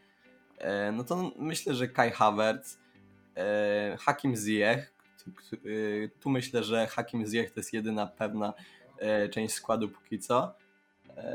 E, 0.58 0.92
no 0.92 1.04
to 1.04 1.32
myślę, 1.38 1.74
że 1.74 1.88
Kai 1.88 2.10
Havertz, 2.10 2.78
Hakim 3.98 4.36
Ziyech, 4.36 4.94
tu 6.20 6.30
myślę, 6.30 6.64
że 6.64 6.86
Hakim 6.86 7.26
Ziyech 7.26 7.50
to 7.50 7.60
jest 7.60 7.72
jedyna 7.72 8.06
pewna 8.06 8.54
część 9.30 9.54
składu 9.54 9.88
póki 9.88 10.18
co. 10.18 10.54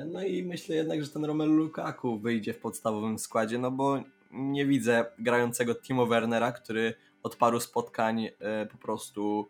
No 0.05 0.23
i 0.23 0.43
myślę 0.43 0.75
jednak, 0.75 1.03
że 1.03 1.09
ten 1.09 1.25
Romelu 1.25 1.53
Lukaku 1.53 2.19
wyjdzie 2.19 2.53
w 2.53 2.59
podstawowym 2.59 3.19
składzie, 3.19 3.57
no 3.57 3.71
bo 3.71 4.03
nie 4.31 4.65
widzę 4.65 5.05
grającego 5.19 5.75
Timo 5.75 6.05
Wernera, 6.05 6.51
który 6.51 6.93
od 7.23 7.35
paru 7.35 7.59
spotkań 7.59 8.25
e, 8.25 8.65
po 8.65 8.77
prostu 8.77 9.47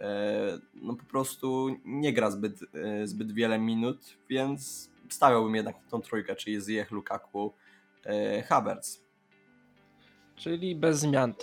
e, 0.00 0.58
no 0.74 0.94
po 0.94 1.04
prostu 1.04 1.76
nie 1.84 2.12
gra 2.12 2.30
zbyt, 2.30 2.60
e, 2.74 3.06
zbyt 3.06 3.32
wiele 3.32 3.58
minut, 3.58 3.98
więc 4.28 4.90
stawiałbym 5.08 5.54
jednak 5.54 5.76
tą 5.90 6.00
trójkę, 6.00 6.36
czyli 6.36 6.60
Ziyech, 6.60 6.90
Lukaku, 6.90 7.52
Havertz. 8.48 9.00
Czyli 10.36 10.76
bez 10.76 10.98
zmian 10.98 11.34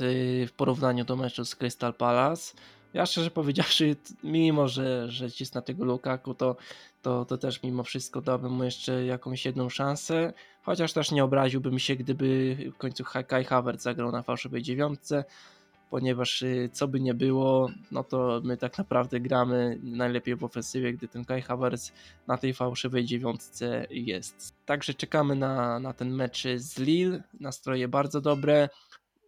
w 0.47 0.51
porównaniu 0.57 1.05
do 1.05 1.15
meczu 1.15 1.45
z 1.45 1.55
Crystal 1.55 1.93
Palace. 1.93 2.53
Ja 2.93 3.05
szczerze 3.05 3.31
powiedziawszy, 3.31 3.95
mimo 4.23 4.67
że, 4.67 5.11
że 5.11 5.31
cisnę 5.31 5.61
tego 5.61 5.85
Lukaku, 5.85 6.33
to, 6.33 6.55
to, 7.01 7.25
to 7.25 7.37
też 7.37 7.63
mimo 7.63 7.83
wszystko 7.83 8.21
dałbym 8.21 8.51
mu 8.51 8.63
jeszcze 8.63 9.05
jakąś 9.05 9.45
jedną 9.45 9.69
szansę. 9.69 10.33
Chociaż 10.61 10.93
też 10.93 11.11
nie 11.11 11.23
obraziłbym 11.23 11.79
się, 11.79 11.95
gdyby 11.95 12.57
w 12.73 12.77
końcu 12.77 13.03
Kai 13.27 13.43
Havertz 13.43 13.81
zagrał 13.81 14.11
na 14.11 14.23
fałszywej 14.23 14.61
dziewiątce, 14.61 15.25
ponieważ 15.89 16.41
y, 16.41 16.69
co 16.73 16.87
by 16.87 16.99
nie 16.99 17.13
było, 17.13 17.69
no 17.91 18.03
to 18.03 18.41
my 18.43 18.57
tak 18.57 18.77
naprawdę 18.77 19.19
gramy 19.19 19.79
najlepiej 19.83 20.35
w 20.35 20.43
ofensywie, 20.43 20.93
gdy 20.93 21.07
ten 21.07 21.25
Kai 21.25 21.41
Havertz 21.41 21.91
na 22.27 22.37
tej 22.37 22.53
fałszywej 22.53 23.05
dziewiątce 23.05 23.87
jest. 23.89 24.55
Także 24.65 24.93
czekamy 24.93 25.35
na, 25.35 25.79
na 25.79 25.93
ten 25.93 26.11
mecz 26.15 26.43
z 26.55 26.77
Lille, 26.77 27.23
nastroje 27.39 27.87
bardzo 27.87 28.21
dobre. 28.21 28.69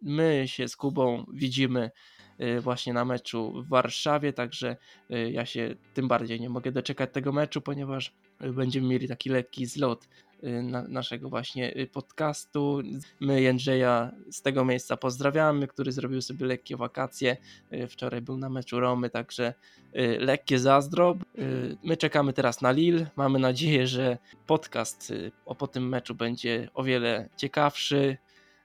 My 0.02 0.44
się 0.46 0.68
z 0.68 0.76
Kubą 0.76 1.24
widzimy 1.32 1.90
Y, 2.40 2.60
właśnie 2.60 2.92
na 2.92 3.04
meczu 3.04 3.62
w 3.62 3.68
Warszawie, 3.68 4.32
także 4.32 4.76
y, 5.10 5.30
ja 5.30 5.46
się 5.46 5.74
tym 5.94 6.08
bardziej 6.08 6.40
nie 6.40 6.50
mogę 6.50 6.72
doczekać 6.72 7.10
tego 7.12 7.32
meczu, 7.32 7.60
ponieważ 7.60 8.12
będziemy 8.40 8.88
mieli 8.88 9.08
taki 9.08 9.30
lekki 9.30 9.66
zlot 9.66 10.08
na, 10.62 10.82
naszego 10.88 11.28
właśnie 11.28 11.74
podcastu. 11.92 12.82
My 13.20 13.42
Jędrzeja 13.42 14.10
z 14.30 14.42
tego 14.42 14.64
miejsca 14.64 14.96
pozdrawiamy, 14.96 15.68
który 15.68 15.92
zrobił 15.92 16.22
sobie 16.22 16.46
lekkie 16.46 16.76
wakacje. 16.76 17.36
Wczoraj 17.88 18.20
był 18.20 18.36
na 18.36 18.48
meczu 18.48 18.80
Romy, 18.80 19.10
także 19.10 19.54
lekkie 20.18 20.58
zazdro. 20.58 21.16
My 21.84 21.96
czekamy 21.96 22.32
teraz 22.32 22.60
na 22.62 22.72
Lille. 22.72 23.10
Mamy 23.16 23.38
nadzieję, 23.38 23.86
że 23.86 24.18
podcast 24.46 25.12
o 25.44 25.54
po 25.54 25.66
tym 25.66 25.88
meczu 25.88 26.14
będzie 26.14 26.68
o 26.74 26.82
wiele 26.82 27.28
ciekawszy, 27.36 28.16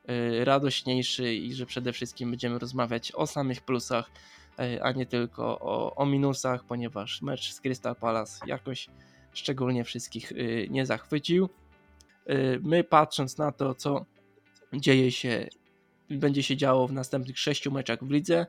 Y, 0.09 0.45
radośniejszy 0.45 1.33
i 1.33 1.53
że 1.53 1.65
przede 1.65 1.93
wszystkim 1.93 2.29
będziemy 2.29 2.59
rozmawiać 2.59 3.11
o 3.11 3.27
samych 3.27 3.61
plusach, 3.61 4.11
y, 4.59 4.83
a 4.83 4.91
nie 4.91 5.05
tylko 5.05 5.59
o, 5.59 5.95
o 5.95 6.05
minusach, 6.05 6.63
ponieważ 6.63 7.21
mecz 7.21 7.53
z 7.53 7.61
Crystal 7.61 7.95
Palace 7.95 8.39
jakoś 8.45 8.89
szczególnie 9.33 9.83
wszystkich 9.83 10.31
y, 10.31 10.67
nie 10.69 10.85
zachwycił. 10.85 11.49
My 12.61 12.83
patrząc 12.83 13.37
na 13.37 13.51
to, 13.51 13.75
co 13.75 14.05
dzieje 14.73 15.11
się, 15.11 15.47
będzie 16.09 16.43
się 16.43 16.57
działo 16.57 16.87
w 16.87 16.93
następnych 16.93 17.39
sześciu 17.39 17.71
meczach 17.71 18.03
w 18.03 18.11
lidze, 18.11 18.45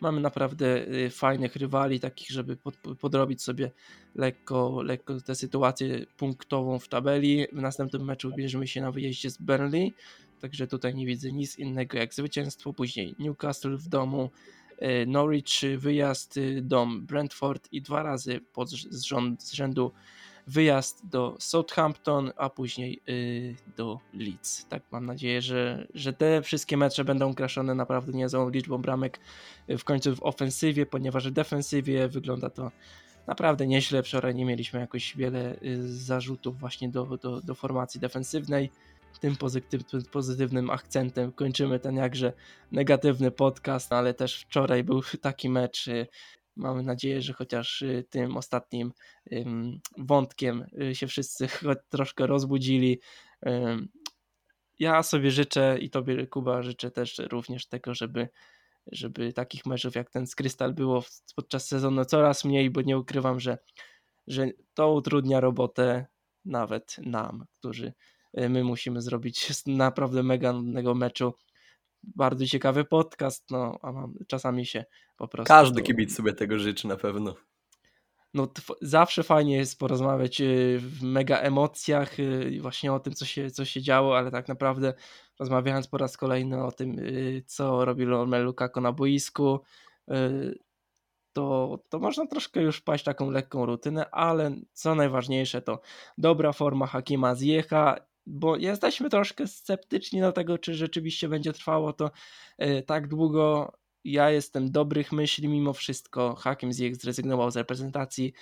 mamy 0.00 0.20
naprawdę 0.20 0.86
fajnych 1.10 1.56
rywali, 1.56 2.00
takich, 2.00 2.30
żeby 2.30 2.56
pod, 2.56 2.74
podrobić 3.00 3.42
sobie 3.42 3.70
lekko, 4.14 4.82
lekko 4.82 5.20
tę 5.20 5.34
sytuację 5.34 6.06
punktową 6.16 6.78
w 6.78 6.88
tabeli. 6.88 7.46
W 7.52 7.60
następnym 7.60 8.04
meczu 8.04 8.32
bierzemy 8.36 8.68
się 8.68 8.80
na 8.80 8.92
wyjeździe 8.92 9.30
z 9.30 9.38
Burnley, 9.38 9.94
Także 10.42 10.66
tutaj 10.66 10.94
nie 10.94 11.06
widzę 11.06 11.32
nic 11.32 11.58
innego 11.58 11.98
jak 11.98 12.14
zwycięstwo. 12.14 12.72
Później 12.72 13.14
Newcastle 13.18 13.76
w 13.76 13.88
domu, 13.88 14.30
Norwich 15.06 15.60
wyjazd, 15.78 16.40
dom 16.62 17.06
Brentford 17.06 17.68
i 17.72 17.82
dwa 17.82 18.02
razy 18.02 18.40
pod 18.52 18.70
z, 18.70 19.02
rząd, 19.02 19.42
z 19.42 19.52
rzędu 19.52 19.92
wyjazd 20.46 21.06
do 21.06 21.36
Southampton, 21.38 22.32
a 22.36 22.50
później 22.50 23.00
y, 23.08 23.56
do 23.76 23.98
Leeds. 24.14 24.66
Tak 24.68 24.82
mam 24.90 25.06
nadzieję, 25.06 25.42
że, 25.42 25.86
że 25.94 26.12
te 26.12 26.42
wszystkie 26.42 26.76
mecze 26.76 27.04
będą 27.04 27.34
kraszone 27.34 27.74
naprawdę 27.74 28.12
niezłą 28.12 28.50
liczbą 28.50 28.78
bramek 28.78 29.20
y, 29.70 29.78
w 29.78 29.84
końcu 29.84 30.16
w 30.16 30.22
ofensywie, 30.22 30.86
ponieważ 30.86 31.28
w 31.28 31.32
defensywie 31.32 32.08
wygląda 32.08 32.50
to 32.50 32.70
naprawdę 33.26 33.66
nieźle. 33.66 34.02
Wczoraj 34.02 34.34
nie 34.34 34.44
mieliśmy 34.44 34.80
jakoś 34.80 35.16
wiele 35.16 35.56
y, 35.62 35.98
zarzutów 35.98 36.58
właśnie 36.58 36.88
do, 36.88 37.04
do, 37.16 37.40
do 37.40 37.54
formacji 37.54 38.00
defensywnej. 38.00 38.70
Tym 39.20 39.36
pozytywnym, 39.36 40.02
pozytywnym 40.12 40.70
akcentem 40.70 41.32
kończymy 41.32 41.78
ten 41.78 41.96
jakże 41.96 42.32
negatywny 42.72 43.30
podcast, 43.30 43.92
ale 43.92 44.14
też 44.14 44.40
wczoraj 44.40 44.84
był 44.84 45.02
taki 45.20 45.48
mecz 45.48 45.88
Mamy 46.56 46.82
nadzieję, 46.82 47.22
że 47.22 47.32
chociaż 47.32 47.82
y, 47.82 48.04
tym 48.10 48.36
ostatnim 48.36 48.92
wątkiem 49.98 50.66
y, 50.82 50.94
się 50.94 51.06
wszyscy 51.06 51.48
troszkę 51.90 52.26
rozbudzili. 52.26 53.00
Ja 54.78 55.02
sobie 55.02 55.30
życzę 55.30 55.78
i 55.80 55.90
tobie, 55.90 56.26
Kuba, 56.26 56.62
życzę 56.62 56.90
też 56.90 57.18
również 57.30 57.66
tego, 57.66 57.94
żeby, 57.94 58.28
żeby 58.86 59.32
takich 59.32 59.66
meczów 59.66 59.94
jak 59.94 60.10
ten 60.10 60.26
z 60.26 60.34
Krystal 60.34 60.74
było 60.74 61.04
podczas 61.36 61.68
sezonu 61.68 62.04
coraz 62.04 62.44
mniej, 62.44 62.70
bo 62.70 62.80
nie 62.80 62.98
ukrywam, 62.98 63.40
że, 63.40 63.58
że 64.26 64.48
to 64.74 64.92
utrudnia 64.92 65.40
robotę 65.40 66.06
nawet 66.44 66.96
nam, 66.98 67.44
którzy 67.58 67.92
y, 68.38 68.48
my 68.48 68.64
musimy 68.64 69.02
zrobić 69.02 69.48
naprawdę 69.66 70.22
mega 70.22 70.52
meczu 70.94 71.34
bardzo 72.02 72.46
ciekawy 72.46 72.84
podcast, 72.84 73.50
no 73.50 73.78
a 73.82 73.92
mam, 73.92 74.14
czasami 74.26 74.66
się 74.66 74.84
po 75.16 75.28
prostu... 75.28 75.48
Każdy 75.48 75.82
kibic 75.82 76.16
sobie 76.16 76.32
tego 76.32 76.58
życzy 76.58 76.88
na 76.88 76.96
pewno. 76.96 77.34
No 78.34 78.48
zawsze 78.80 79.22
fajnie 79.22 79.56
jest 79.56 79.78
porozmawiać 79.78 80.40
y, 80.40 80.78
w 80.78 81.02
mega 81.02 81.38
emocjach 81.38 82.20
y, 82.20 82.58
właśnie 82.60 82.92
o 82.92 83.00
tym, 83.00 83.12
co 83.14 83.24
się, 83.24 83.50
co 83.50 83.64
się 83.64 83.82
działo, 83.82 84.18
ale 84.18 84.30
tak 84.30 84.48
naprawdę 84.48 84.94
rozmawiając 85.38 85.88
po 85.88 85.98
raz 85.98 86.16
kolejny 86.16 86.64
o 86.64 86.72
tym, 86.72 86.98
y, 86.98 87.42
co 87.46 87.84
robi 87.84 88.04
Romelu 88.04 88.44
Lukaku 88.44 88.80
na 88.80 88.92
boisku, 88.92 89.60
to, 91.32 91.78
to 91.88 91.98
można 91.98 92.26
troszkę 92.26 92.62
już 92.62 92.80
paść 92.80 93.04
taką 93.04 93.30
lekką 93.30 93.66
rutynę, 93.66 94.10
ale 94.10 94.56
co 94.72 94.94
najważniejsze 94.94 95.62
to 95.62 95.80
dobra 96.18 96.52
forma 96.52 96.86
Hakima 96.86 97.34
Zjecha 97.34 97.96
bo 98.26 98.56
jesteśmy 98.56 99.10
troszkę 99.10 99.46
sceptyczni 99.46 100.20
do 100.20 100.32
tego, 100.32 100.58
czy 100.58 100.74
rzeczywiście 100.74 101.28
będzie 101.28 101.52
trwało 101.52 101.92
to 101.92 102.10
e, 102.58 102.82
tak 102.82 103.08
długo. 103.08 103.72
Ja 104.04 104.30
jestem 104.30 104.72
dobrych 104.72 105.12
myśli 105.12 105.48
mimo 105.48 105.72
wszystko. 105.72 106.34
Hakim 106.34 106.72
Ziyech 106.72 106.96
zrezygnował 106.96 107.50
z 107.50 107.56
reprezentacji 107.56 108.32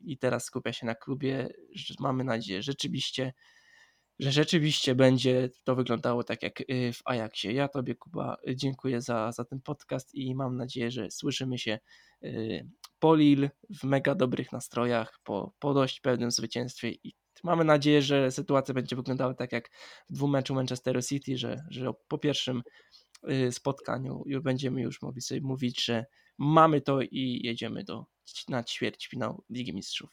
i 0.00 0.18
teraz 0.18 0.44
skupia 0.44 0.72
się 0.72 0.86
na 0.86 0.94
klubie. 0.94 1.48
Mamy 2.00 2.24
nadzieję, 2.24 2.62
rzeczywiście, 2.62 3.32
że 4.18 4.32
rzeczywiście 4.32 4.94
będzie 4.94 5.50
to 5.64 5.74
wyglądało 5.74 6.24
tak 6.24 6.42
jak 6.42 6.60
y, 6.60 6.92
w 6.92 7.00
Ajaxie. 7.04 7.52
Ja 7.52 7.68
Tobie, 7.68 7.94
Kuba, 7.94 8.36
dziękuję 8.54 9.00
za, 9.00 9.32
za 9.32 9.44
ten 9.44 9.60
podcast 9.60 10.14
i 10.14 10.34
mam 10.34 10.56
nadzieję, 10.56 10.90
że 10.90 11.10
słyszymy 11.10 11.58
się 11.58 11.78
y, 12.24 12.68
po 12.98 13.14
Lille 13.14 13.50
w 13.80 13.84
mega 13.84 14.14
dobrych 14.14 14.52
nastrojach, 14.52 15.18
po, 15.24 15.54
po 15.58 15.74
dość 15.74 16.00
pewnym 16.00 16.30
zwycięstwie 16.30 16.90
i 16.90 17.14
Mamy 17.44 17.64
nadzieję, 17.64 18.02
że 18.02 18.30
sytuacja 18.30 18.74
będzie 18.74 18.96
wyglądała 18.96 19.34
tak 19.34 19.52
jak 19.52 19.70
w 20.10 20.12
dwumeczu 20.12 20.54
Manchester 20.54 21.04
City, 21.04 21.38
że, 21.38 21.64
że 21.70 21.90
po 22.08 22.18
pierwszym 22.18 22.62
y, 23.30 23.52
spotkaniu 23.52 24.22
już 24.26 24.42
będziemy 24.42 24.82
już 24.82 25.02
mogli 25.02 25.22
sobie 25.22 25.40
mówić, 25.40 25.84
że 25.84 26.04
mamy 26.38 26.80
to 26.80 27.00
i 27.02 27.40
jedziemy 27.44 27.84
do, 27.84 28.06
na 28.48 28.64
ćwierćfinał 28.64 29.44
Ligi 29.50 29.74
Mistrzów. 29.74 30.10